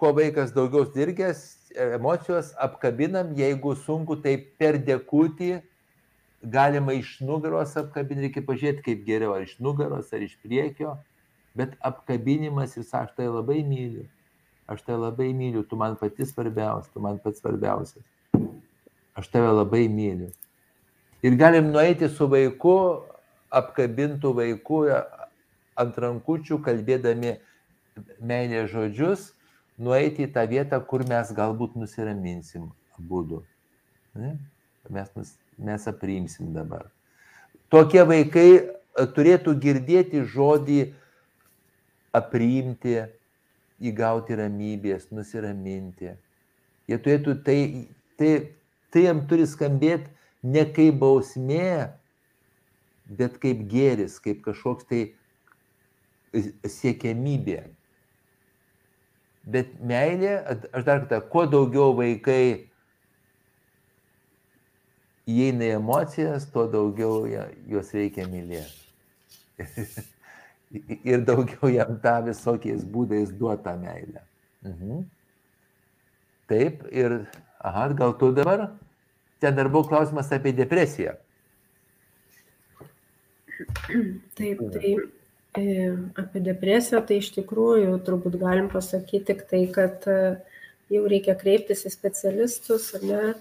[0.00, 1.44] kuo vaikas daugiau dirgęs,
[1.92, 5.54] emocijos apkabinam, jeigu sunku, tai per dekutį
[6.42, 10.96] galima iš nugaros apkabinti, reikia pažiūrėti, kaip geriau, ar iš nugaros, ar iš priekio,
[11.54, 14.08] bet apkabinimas ir aš tai labai myliu
[14.72, 18.04] aš tave labai myliu, tu man pati svarbiausia, tu man pats svarbiausias.
[19.14, 20.30] Aš tave labai myliu.
[21.22, 23.04] Ir galim nueiti su vaiku,
[23.52, 24.80] apkabintų vaikų
[25.82, 27.36] ant rankučių, kalbėdami
[28.24, 29.30] meilės žodžius,
[29.82, 33.42] nueiti į tą vietą, kur mes galbūt nusiraminsim būdu.
[34.92, 36.88] Mes, mes aprimsim dabar.
[37.72, 38.48] Tokie vaikai
[39.16, 40.80] turėtų girdėti žodį
[42.12, 42.98] aprimti,
[43.82, 46.12] įgauti ramybės, nusiraminti.
[46.90, 47.58] Jie turėtų tai,
[48.20, 48.32] tai,
[48.92, 51.88] tai jam turi skambėti ne kaip bausmė,
[53.18, 55.02] bet kaip gėris, kaip kažkoks tai
[56.64, 57.60] siekiamybė.
[59.52, 60.36] Bet meilė,
[60.70, 62.68] aš dar kartą, kuo daugiau vaikai
[65.26, 67.26] įeina į emocijas, tuo daugiau
[67.70, 68.82] juos reikia mylėti.
[71.04, 74.22] ir daugiau jam tą visokiais būdais duota meilė.
[74.66, 75.02] Mhm.
[76.50, 77.18] Taip, ir,
[77.64, 78.70] aha, gal tu dabar,
[79.40, 81.14] ten dar buvo klausimas apie depresiją.
[84.38, 84.92] Taip, tai
[85.58, 85.64] e,
[86.20, 90.18] apie depresiją, tai iš tikrųjų turbūt galim pasakyti tik tai, kad e,
[90.92, 93.34] jau reikia kreiptis į specialistus, ne,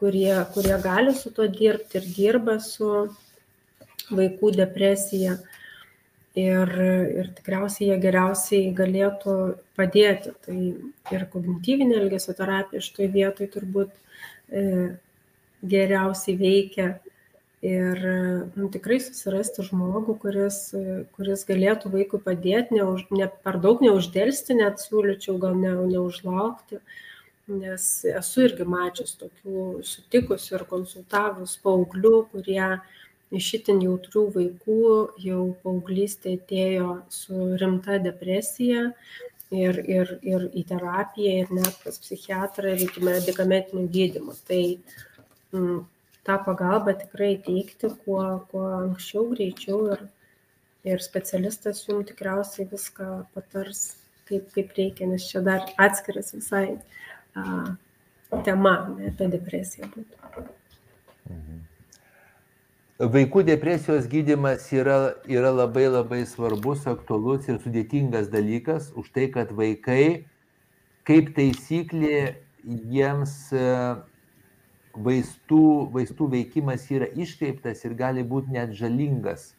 [0.00, 2.90] kurie, kurie gali su tuo dirbti ir dirba su
[4.10, 5.36] vaikų depresija
[6.38, 6.72] ir,
[7.20, 9.36] ir tikriausiai jie geriausiai galėtų
[9.78, 10.34] padėti.
[10.46, 10.58] Tai
[11.16, 13.92] ir kognityvinė elgesio terapija šitoje vietoje turbūt
[14.48, 14.64] e,
[15.66, 16.90] geriausiai veikia.
[17.60, 17.98] Ir
[18.56, 20.60] nu, tikrai susirasti žmogų, kuris,
[21.12, 26.80] kuris galėtų vaikui padėti, ne, už, ne per daug neuždėlsti, net siūlyčiau gal ne, neužlaukti,
[27.52, 32.70] nes esu irgi mačius tokių sutikusių ir konsultavus paauglių, kurie
[33.30, 34.80] iš itin jautrių vaikų
[35.20, 38.88] jau paauglystėje atėjo su rimta depresija
[39.52, 44.36] ir, ir, ir į terapiją, ir net pas psichiatrą, ir iki medikamentinių gydymų.
[44.48, 44.62] Tai
[45.52, 45.80] mm,
[46.30, 50.04] tą pagalbą tikrai teikti kuo, kuo anksčiau, greičiau ir,
[50.86, 53.82] ir specialistas jums tikriausiai viską patars,
[54.30, 56.78] kaip, kaip reikia, nes čia dar atskiras visai
[57.34, 57.74] a,
[58.46, 60.46] tema ne, apie depresiją būtų.
[61.30, 61.58] Mhm.
[63.00, 69.54] Vaikų depresijos gydimas yra, yra labai labai svarbus, aktualus ir sudėtingas dalykas, už tai, kad
[69.56, 70.26] vaikai,
[71.08, 72.36] kaip taisyklė,
[72.92, 73.32] jiems
[74.94, 79.54] vaistų, vaistų veikimas yra iškreiptas ir gali būti net žalingas.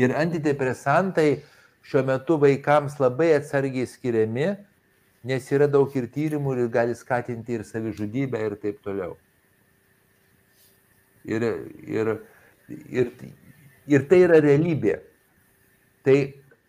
[0.00, 1.42] Ir antidepresantai
[1.86, 4.54] šiuo metu vaikams labai atsargiai skiriami,
[5.24, 9.16] nes yra daug ir tyrimų ir gali skatinti ir savižudybę ir taip toliau.
[11.24, 11.44] Ir,
[11.88, 12.16] ir
[12.68, 13.10] Ir,
[13.84, 14.98] ir tai yra realybė.
[16.04, 16.16] Tai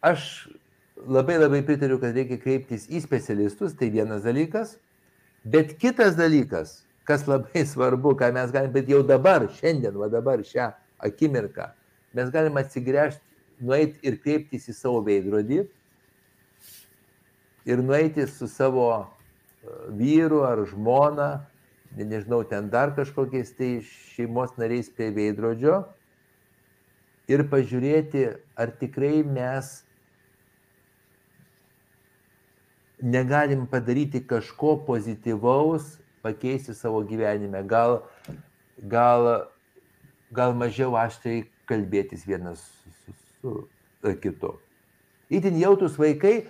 [0.03, 0.49] aš
[1.07, 4.75] labai labai pritariu, kad reikia kreiptis į specialistus, tai vienas dalykas.
[5.45, 10.41] Bet kitas dalykas, kas labai svarbu, ką mes galime, bet jau dabar, šiandien, va dabar,
[10.45, 10.71] šią
[11.05, 11.69] akimirką,
[12.17, 13.21] mes galime atsigręžti,
[13.61, 15.63] nueiti ir kreiptis į savo veidrodį
[17.65, 19.05] ir nueiti su savo e,
[19.97, 21.29] vyru ar žmona,
[21.95, 23.69] nežinau, ten dar kažkokiais tai
[24.15, 25.85] šeimos nariais prie veidrodžio
[27.31, 28.27] ir pažiūrėti,
[28.59, 29.79] ar tikrai mes
[33.01, 35.95] negalim padaryti kažko pozityvaus,
[36.25, 37.61] pakeisti savo gyvenime.
[37.69, 37.99] Gal,
[38.89, 39.29] gal,
[40.33, 42.63] gal mažiau aštriai kalbėtis vienas
[43.05, 43.53] su, su,
[44.01, 44.55] su kitu.
[45.33, 46.47] Įtin jautus vaikai,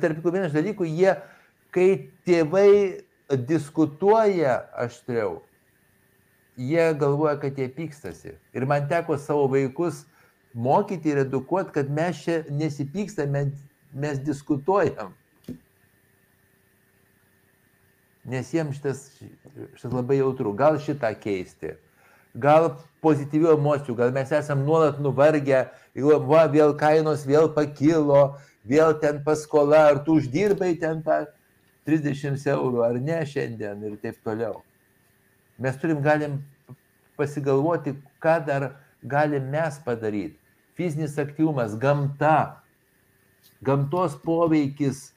[0.00, 1.16] tarp vienas dalykų, jie,
[1.74, 1.88] kai
[2.28, 2.70] tėvai
[3.48, 5.42] diskutuoja aštriau,
[6.56, 8.36] jie galvoja, kad jie pykstasi.
[8.56, 10.04] Ir man teko savo vaikus
[10.54, 13.48] mokyti ir edukuoti, kad mes čia nesipykstame,
[13.94, 15.12] mes diskutuojam.
[18.28, 19.06] Nes jiems šitas,
[19.76, 20.52] šitas labai jautru.
[20.56, 21.74] Gal šitą keisti,
[22.34, 22.74] gal
[23.04, 25.66] pozityvių emocijų, gal mes esam nuolat nuvargę,
[26.28, 31.24] va, vėl kainos vėl pakilo, vėl ten paskola, ar tu uždirbai ten tą
[31.88, 34.62] 30 eurų ar ne šiandien ir taip toliau.
[35.60, 36.40] Mes turim galim
[37.18, 38.70] pasigalvoti, ką dar
[39.04, 40.38] galim mes padaryti.
[40.74, 42.64] Fizinis aktyvumas, gamta,
[43.62, 45.12] gamtos poveikis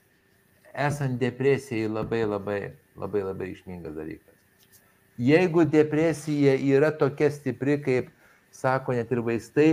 [0.78, 2.60] esant depresijai labai labai
[2.98, 4.34] labai labai išmingas dalykas.
[5.18, 8.10] Jeigu depresija yra tokia stipri, kaip
[8.54, 9.72] sako net ir vaistai,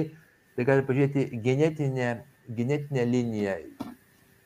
[0.57, 2.11] tai gali pažiūrėti genetinę,
[2.49, 3.57] genetinę liniją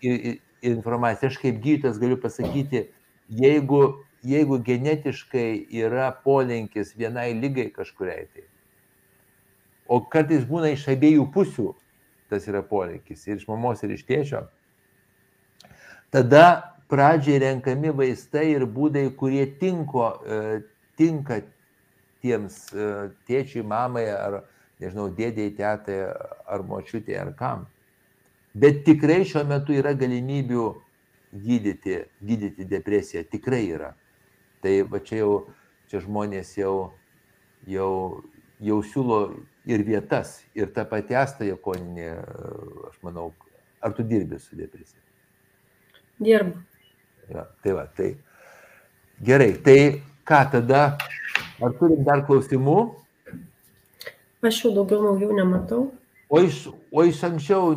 [0.03, 1.31] ir informaciją.
[1.31, 2.89] Aš kaip gydytojas galiu pasakyti,
[3.31, 3.83] jeigu,
[4.27, 8.47] jeigu genetiškai yra polinkis vienai lygai kažkuriai tai,
[9.87, 11.73] o kartais būna iš abiejų pusių
[12.29, 14.43] tas yra polinkis, ir iš mamos, ir iš tėčio,
[16.13, 20.61] tada pradžiai renkami vaistai ir būdai, kurie tinko, e,
[20.99, 21.43] tinka
[22.25, 22.89] tiems e,
[23.29, 24.41] tėčiui, mamai ar,
[24.81, 25.99] nežinau, dėdėjai, tėtai
[26.49, 27.67] ar močiutė ar kam.
[28.59, 30.69] Bet tikrai šiuo metu yra galimybių
[31.45, 33.93] gydyti, gydyti depresiją, tikrai yra.
[34.65, 35.35] Tai va čia jau,
[35.91, 36.91] čia žmonės jau,
[37.69, 37.93] jau,
[38.65, 39.21] jau siūlo
[39.69, 42.09] ir vietas, ir ta pati asta jakoninė,
[42.89, 43.29] aš manau,
[43.85, 45.05] ar tu dirbi su depresija?
[46.19, 46.68] Dirbu.
[47.33, 48.15] Ja, tai va, tai
[49.25, 49.53] gerai.
[49.65, 49.79] Tai
[50.29, 50.83] ką tada?
[51.63, 52.79] Ar turim dar klausimų?
[54.47, 55.89] Aš jau daugiau naujų nematau.
[56.31, 57.73] O iš, o iš anksčiau,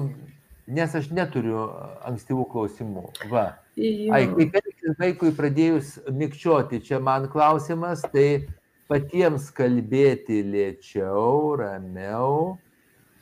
[0.69, 1.65] nes aš neturiu
[2.07, 3.05] ankstyvų klausimų.
[3.31, 3.45] Va.
[3.79, 4.11] Jo.
[4.13, 8.43] Ai, kaip elgtis vaikui pradėjus mikčioti, čia man klausimas, tai
[8.91, 12.59] patiems kalbėti lėčiau, ramiau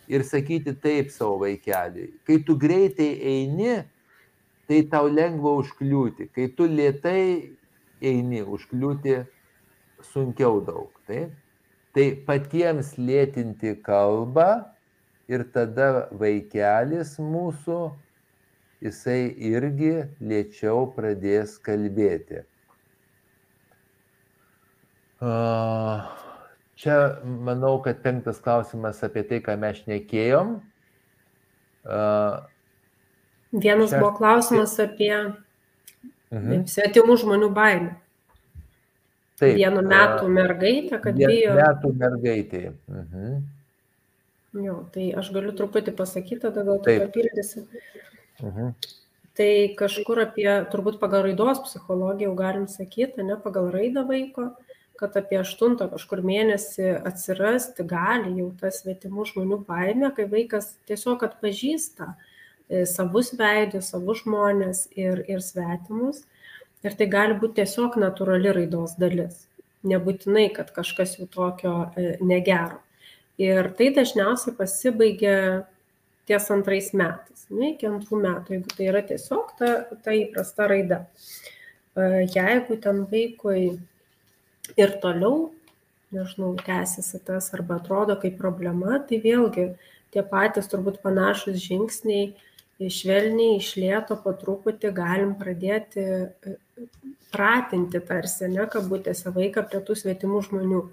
[0.10, 2.10] ir sakyti taip savo vaikeliui.
[2.26, 3.84] Kai tu greitai eini,
[4.70, 6.30] tai tau lengva užkliūti.
[6.36, 7.22] Kai tu lietai
[8.06, 9.16] eini, užkliūti
[10.12, 10.92] sunkiau daug.
[11.10, 11.34] Taip?
[11.98, 14.52] Tai patiems lėtinti kalbą
[15.30, 17.80] ir tada vaikelis mūsų,
[18.86, 22.46] jisai irgi lėčiau pradės kalbėti.
[26.80, 30.54] Čia manau, kad penktas klausimas apie tai, ką mes šnekėjom.
[33.52, 35.14] Vienas buvo klausimas apie
[36.30, 36.66] mhm.
[36.70, 37.96] svetimų žmonių baimę.
[39.40, 39.56] Taip.
[39.56, 41.56] Vienu metu mergaitė, kad bijo.
[41.58, 42.64] Metų mergaitė.
[42.92, 43.40] Mhm.
[44.66, 47.66] Jo, tai aš galiu truputį pasakyti, tada gal tu papildysi.
[48.44, 48.72] Mhm.
[49.40, 54.50] Tai kažkur apie, turbūt pagal raidos psichologiją jau galim sakyti, ne pagal raidą vaiko,
[55.00, 61.24] kad apie aštuntą kažkur mėnesį atsirasti gali jau tas svetimų žmonių baimė, kai vaikas tiesiog
[61.30, 62.29] atpažįsta, mhm
[62.90, 66.24] savus veidus, savus žmonės ir, ir svetimus.
[66.86, 69.44] Ir tai gali būti tiesiog natūrali raidos dalis.
[69.88, 72.80] Nebūtinai, kad kažkas jau tokio e, negero.
[73.40, 75.36] Ir tai dažniausiai pasibaigia
[76.28, 79.70] ties antrais metais, ne iki antrų metų, jeigu tai yra tiesiog ta,
[80.04, 81.00] ta įprasta raida.
[81.96, 83.64] E, jeigu ten vaikui
[84.78, 85.50] ir toliau,
[86.16, 89.72] nežinau, tęsiasi tas arba atrodo kaip problema, tai vėlgi
[90.14, 92.34] tie patys turbūt panašus žingsniai
[92.80, 96.56] švelniai iš lėto po truputį galim pradėti e,
[97.34, 100.84] pratinti tarsi, ne kabutėse, vaiką prie tų svetimų žmonių.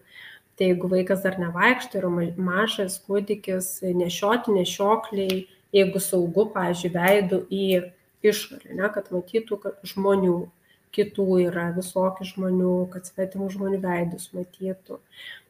[0.57, 2.11] Tai jeigu vaikas dar nevaikšto, yra
[2.41, 5.43] mažas kūdikis, nešioti nešiokliai,
[5.77, 7.67] jeigu saugu, pažiūrėjau, veidų į
[8.25, 10.37] išorę, ne, kad matytų kad žmonių,
[10.97, 14.97] kitų yra visokių žmonių, kad svetimų žmonių veidus matytų.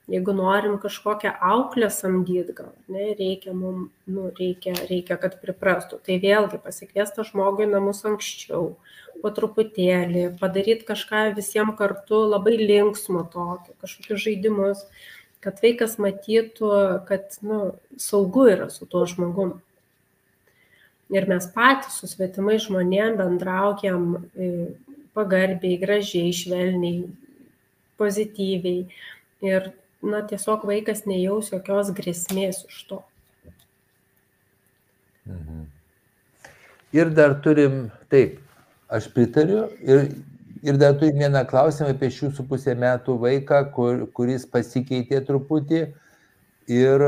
[0.07, 5.99] Jeigu norim kažkokią auklę samdyti, gal ne, reikia, mum, nu, reikia, reikia, kad priprastų.
[6.07, 8.77] Tai vėlgi pasikviesti žmogui namus anksčiau,
[9.19, 14.85] po truputėlį, padaryti kažką visiems kartu labai linksmo tokio, kažkokius žaidimus,
[15.43, 16.71] kad vaikas matytų,
[17.09, 17.61] kad nu,
[17.99, 19.57] saugu yra su tuo žmogum.
[21.15, 24.53] Ir mes patys su svetimai žmonėm bendraujam e,
[25.15, 27.05] pagarbiai, gražiai, švelniai,
[27.99, 28.87] pozityviai.
[29.47, 29.69] Ir
[30.07, 33.03] na, tiesiog vaikas nejaus jokios grėsmės iš to.
[35.27, 35.67] Mhm.
[36.97, 38.39] Ir dar turim, taip,
[38.89, 40.07] aš pritariu, ir,
[40.63, 45.83] ir dar turim vieną klausimą apie šių su pusę metų vaiką, kur, kuris pasikeitė truputį
[46.71, 47.05] ir,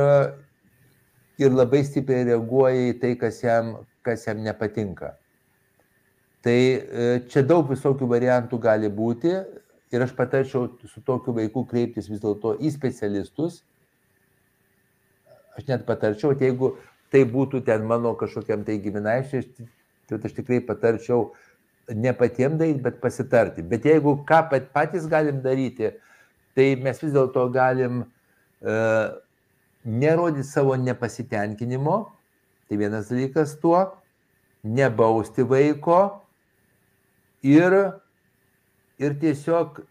[1.38, 3.76] ir labai stipriai reaguoja į tai, kas jam,
[4.06, 5.14] kas jam nepatinka.
[6.42, 9.32] Tai e, čia daug visokių variantų gali būti,
[9.92, 13.62] ir aš patarčiau su tokiu vaiku kreiptis vis dėlto į specialistus.
[15.58, 16.76] Aš net patarčiau, jeigu
[17.12, 19.46] tai būtų ten mano kažkokiam tai giminaičiai,
[20.08, 21.30] tai aš tikrai patarčiau
[21.94, 23.64] ne patiem daryti, bet pasitarti.
[23.64, 24.42] Bet jeigu ką
[24.74, 25.94] patys galim daryti,
[26.54, 29.08] tai mes vis dėlto galim uh,
[29.88, 31.96] nerodyti savo nepasitenkinimo,
[32.68, 33.86] tai vienas dalykas tuo,
[34.64, 36.00] nebausti vaiko
[37.46, 37.78] ir
[38.98, 39.82] ir tiesiog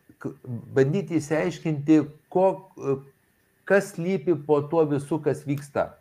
[0.75, 2.01] bandyti įsiaiškinti,
[2.34, 2.47] ko,
[3.67, 5.91] kas lypi po tuo visų, kas vyksta.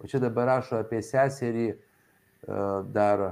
[0.00, 1.76] O čia dabar rašo apie seserį e,
[2.94, 3.24] dar.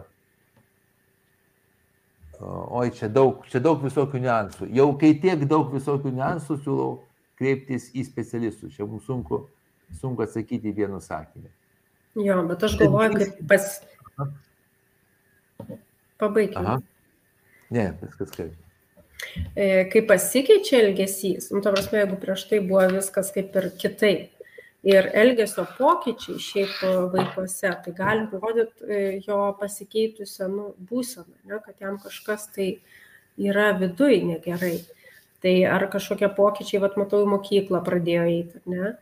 [2.39, 4.69] Oi, čia daug, čia daug visokių niuansų.
[4.77, 6.91] Jau kai tiek daug visokių niuansų, siūlau
[7.39, 8.77] kreiptis į specialistus.
[8.77, 9.41] Čia mums sunku,
[9.99, 11.51] sunku atsakyti vienu sakiniu.
[12.19, 13.67] Jo, bet aš galvoju, kad pas...
[16.19, 16.79] Pabaigime.
[17.75, 18.57] Ne, viskas kaip.
[19.57, 24.39] E, kai pasikeičia elgesys, nu, to prasme, jeigu prieš tai buvo viskas kaip ir kitaip,
[24.87, 26.77] ir elgesio pokyčiai šiaip
[27.13, 32.71] vaikuose, tai gali rodyti e, jo pasikeitusią nu, būseną, ne, kad jam kažkas tai
[33.39, 34.79] yra viduje negerai.
[35.43, 38.95] Tai ar kažkokie pokyčiai, vad matau, į mokyklą pradėjo eiti, ne?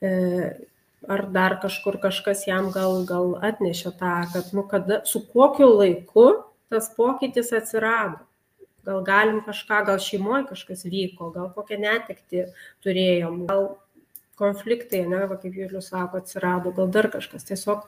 [0.00, 0.12] E,
[1.08, 6.28] ar dar kažkur kažkas jam gal, gal atnešė tą, kad, nu, kada, su kokiu laiku
[6.74, 8.20] tas pokytis atsirado.
[8.84, 12.44] Gal galim kažką, gal šeimoje kažkas vyko, gal kokią netekti
[12.84, 13.70] turėjom, gal
[14.36, 17.46] konfliktai, ne, va, kaip Julius sako, atsirado, gal dar kažkas.
[17.48, 17.86] Tiesiog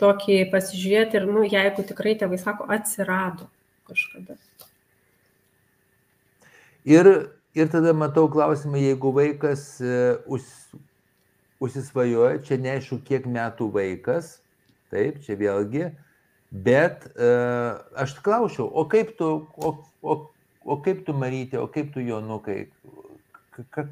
[0.00, 3.48] tokį pasižiūrėti ir, nu, jeigu tikrai tėvai sako, atsirado
[3.88, 4.38] kažkada.
[6.88, 7.10] Ir,
[7.58, 10.48] ir tada matau klausimą, jeigu vaikas uh, us,
[11.62, 14.38] užsisvajoja, čia neaišku, kiek metų vaikas,
[14.92, 15.88] taip, čia vėlgi,
[16.48, 19.28] Bet uh, aš klausiau, o kaip tu,
[19.60, 20.14] o, o,
[20.64, 22.62] o kaip tu Marytė, o kaip tu Jonukai,
[23.74, 23.84] ką,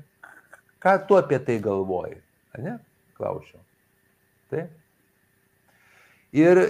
[0.80, 2.16] ką tu apie tai galvoji?
[2.64, 2.78] Ne?
[3.18, 3.60] Klausiau.
[4.52, 4.72] Taip.
[6.36, 6.62] Ir,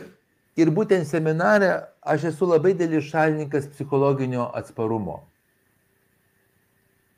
[0.58, 1.70] ir būtent seminare
[2.06, 5.20] aš esu labai dėlis šalininkas psichologinio atsparumo.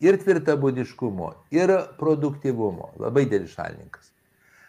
[0.05, 2.93] Ir tvirtabūdiškumo, ir produktivumo.
[3.03, 4.13] Labai dėlis šalininkas.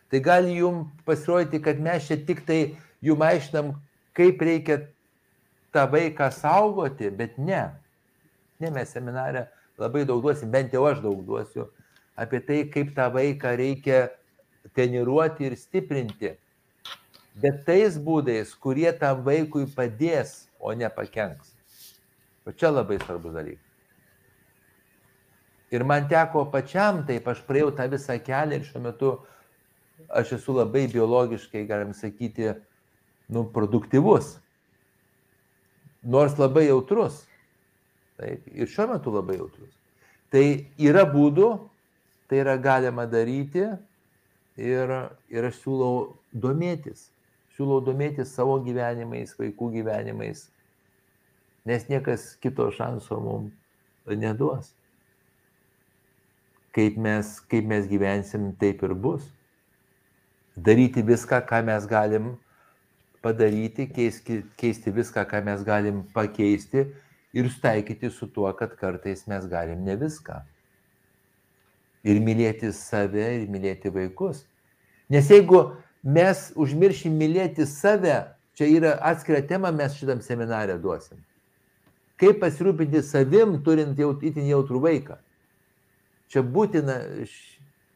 [0.09, 2.61] Tai gali jums pasirodyti, kad mes čia tik tai
[3.05, 3.75] jum aiškinam,
[4.19, 4.81] kaip reikia
[5.71, 7.63] tą vaiką saugoti, bet ne.
[8.59, 9.47] Ne, mes seminarę
[9.79, 11.69] labai daug duosim, bent jau aš daug duosiu,
[12.19, 14.09] apie tai, kaip tą vaiką reikia
[14.75, 16.33] treniruoti ir stiprinti.
[17.39, 21.55] Bet tais būdais, kurie tam vaikui padės, o ne pakenks.
[22.43, 23.65] O čia labai svarbus dalykas.
[25.71, 29.11] Ir man teko pačiam, taip aš praėjau tą visą kelią ir šiuo metu
[30.09, 32.55] aš esu labai biologiškai, galim sakyti,
[33.29, 34.39] nu, produktyvus,
[36.01, 37.25] nors labai jautrus.
[38.19, 39.71] Taip, ir šiuo metu labai jautrus.
[40.33, 40.43] Tai
[40.81, 41.49] yra būdų,
[42.29, 43.63] tai yra galima daryti
[44.59, 44.91] ir,
[45.31, 47.07] ir aš siūlau domėtis.
[47.55, 50.45] Siūlau domėtis savo gyvenimais, vaikų gyvenimais,
[51.67, 54.73] nes niekas kito šanso mums neduos.
[56.75, 59.25] Kaip mes, kaip mes gyvensim, taip ir bus.
[60.55, 62.33] Daryti viską, ką mes galim
[63.21, 66.87] padaryti, keisti, keisti viską, ką mes galim pakeisti
[67.33, 70.39] ir sutaikyti su tuo, kad kartais mes galim ne viską.
[72.07, 74.45] Ir mylėti save, ir mylėti vaikus.
[75.11, 75.65] Nes jeigu
[76.03, 78.21] mes užmiršim mylėti save,
[78.55, 81.19] čia yra atskira tema, mes šitam seminarę duosim.
[82.19, 85.19] Kaip pasirūpinti savim, turint jau itin jautrų vaiką.
[86.29, 86.97] Čia būtina,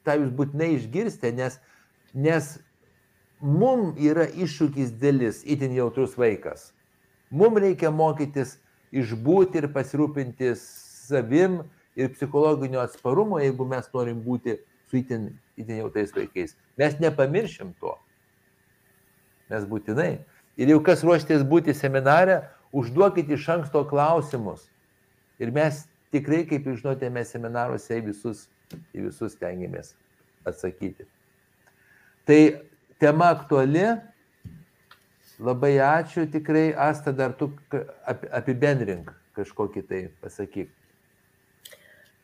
[0.04, 1.60] tą jūs būtinai išgirsite, nes,
[2.16, 2.54] nes
[3.44, 6.72] mum yra iššūkis dėlis, itin jautrus vaikas.
[7.34, 8.58] Mums reikia mokytis
[8.94, 11.64] išbūti ir pasirūpinti savim
[12.00, 14.58] ir psichologinio atsparumo, jeigu mes norim būti
[14.90, 16.56] su itin, itin jautais vaikais.
[16.80, 17.96] Mes nepamiršim to.
[19.52, 20.24] Mes būtinai.
[20.58, 22.44] Ir jau kas ruoštės būti seminare,
[22.74, 24.70] užduokit iš anksto klausimus.
[25.42, 25.84] Ir mes
[26.14, 28.48] tikrai, kaip žinote, mes seminaruose į visus,
[28.94, 29.96] į visus tengiamės
[30.48, 31.10] atsakyti.
[32.30, 32.40] Tai
[33.04, 33.84] tema aktuali,
[35.44, 37.52] labai ačiū, tikrai, Asta, dar tu
[38.40, 40.72] apibendrink kažkokį tai pasakyk.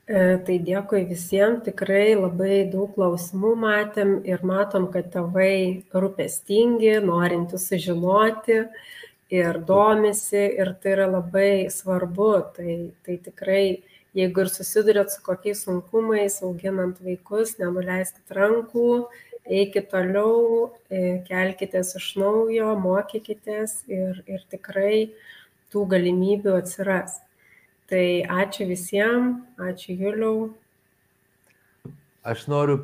[0.10, 7.60] E, tai dėkui visiems, tikrai labai daug klausimų matėm ir matom, kad tėvai rūpestingi, norinti
[7.62, 8.64] sužinoti
[9.30, 12.32] ir domisi ir tai yra labai svarbu.
[12.56, 13.64] Tai, tai tikrai,
[14.18, 18.90] jeigu ir susidurėt su kokiais sunkumais, auginant vaikus, nenuleiskit rankų,
[19.50, 25.10] eikit toliau, e, kelkitės iš naujo, mokykitės ir, ir tikrai
[25.74, 27.20] tų galimybių atsiras.
[27.90, 28.06] Tai
[28.44, 30.50] ačiū visiems, ačiū Juliau.
[32.22, 32.84] Aš noriu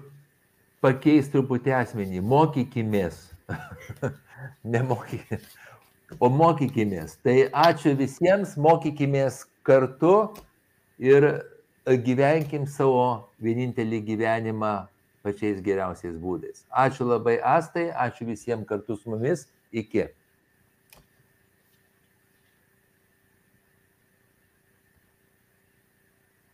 [0.82, 2.24] pakeisti truputį asmenį.
[2.26, 3.20] Mokykimės.
[4.76, 5.46] Nemokykimės.
[6.22, 7.20] O mokykimės.
[7.26, 7.36] Tai
[7.68, 10.16] ačiū visiems, mokykimės kartu
[11.02, 11.28] ir
[11.86, 14.74] gyvenkim savo vienintelį gyvenimą
[15.26, 16.64] pačiais geriausiais būdais.
[16.86, 19.48] Ačiū labai Astai, ačiū visiems kartu su mumis.
[19.76, 20.08] Iki.